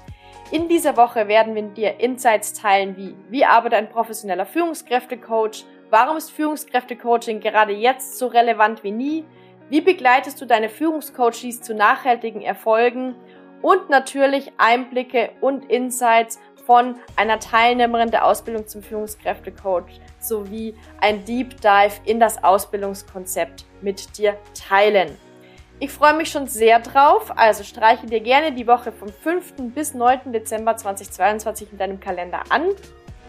In 0.52 0.70
dieser 0.70 0.96
Woche 0.96 1.28
werden 1.28 1.56
wir 1.56 1.64
dir 1.64 2.00
Insights 2.00 2.54
teilen 2.54 2.96
wie, 2.96 3.16
wie 3.30 3.46
arbeitet 3.46 3.80
ein 3.80 3.90
professioneller 3.90 4.46
Führungskräftecoach, 4.46 5.66
warum 5.90 6.18
ist 6.18 6.32
Führungskräftecoaching 6.32 7.40
gerade 7.40 7.74
jetzt 7.74 8.18
so 8.18 8.28
relevant 8.28 8.84
wie 8.84 8.92
nie, 8.92 9.26
wie 9.70 9.82
begleitest 9.82 10.40
du 10.40 10.46
deine 10.46 10.70
Führungscoaches 10.70 11.62
zu 11.62 11.74
nachhaltigen 11.74 12.42
Erfolgen 12.42 13.16
und 13.62 13.90
natürlich 13.90 14.52
Einblicke 14.58 15.32
und 15.42 15.66
Insights 15.72 16.40
von 16.66 16.96
einer 17.16 17.40
Teilnehmerin 17.40 18.12
der 18.12 18.26
Ausbildung 18.26 18.68
zum 18.68 18.82
Führungskräftecoach 18.82 20.00
sowie 20.20 20.76
ein 21.00 21.24
Deep 21.26 21.62
Dive 21.62 21.94
in 22.06 22.20
das 22.20 22.44
Ausbildungskonzept 22.44 23.66
mit 23.82 24.18
dir 24.18 24.38
teilen. 24.54 25.18
Ich 25.80 25.92
freue 25.92 26.16
mich 26.16 26.30
schon 26.30 26.48
sehr 26.48 26.80
drauf, 26.80 27.34
also 27.36 27.64
streiche 27.64 28.08
dir 28.08 28.22
gerne 28.22 28.54
die 28.54 28.66
Woche 28.66 28.92
vom 28.94 29.10
5. 29.10 29.74
bis 29.74 29.94
9. 29.94 30.32
Dezember 30.32 30.78
2022 30.78 31.74
in 31.74 31.78
deinem 31.78 32.00
Kalender 32.00 32.44
an. 32.50 32.70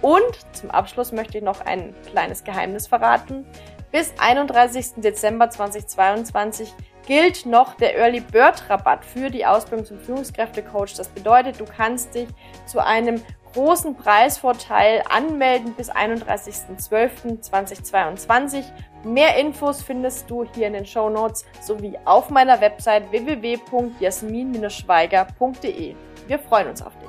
Und 0.01 0.39
zum 0.53 0.71
Abschluss 0.71 1.11
möchte 1.11 1.39
ich 1.39 1.45
noch 1.45 1.61
ein 1.63 1.95
kleines 2.09 2.45
Geheimnis 2.45 2.87
verraten. 2.87 3.45
Bis 3.91 4.13
31. 4.19 4.95
Dezember 4.99 5.51
2022 5.51 6.73
gilt 7.07 7.47
noch 7.47 7.75
der 7.75 7.97
Early 7.97 8.21
Bird 8.21 8.69
Rabatt 8.69 9.05
für 9.05 9.31
die 9.31 9.47
Ausbildung 9.47 9.87
zum 9.87 10.01
Führungskräftecoach. 10.01 10.95
Das 10.97 11.07
bedeutet, 11.09 11.61
du 11.61 11.65
kannst 11.65 12.15
dich 12.15 12.27
zu 12.67 12.85
einem 12.85 13.23
großen 13.55 13.97
Preisvorteil 13.97 15.03
anmelden 15.09 15.73
bis 15.75 15.91
31.12.2022. 15.91 18.65
Mehr 19.05 19.39
Infos 19.39 19.83
findest 19.83 20.31
du 20.31 20.45
hier 20.55 20.67
in 20.67 20.75
den 20.75 20.85
Show 20.85 21.09
Notes 21.09 21.47
sowie 21.63 21.97
auf 22.05 22.29
meiner 22.29 22.61
Website 22.61 23.11
www.jasmin-schweiger.de. 23.11 25.95
Wir 26.27 26.39
freuen 26.39 26.69
uns 26.69 26.83
auf 26.83 26.93
dich. 26.99 27.06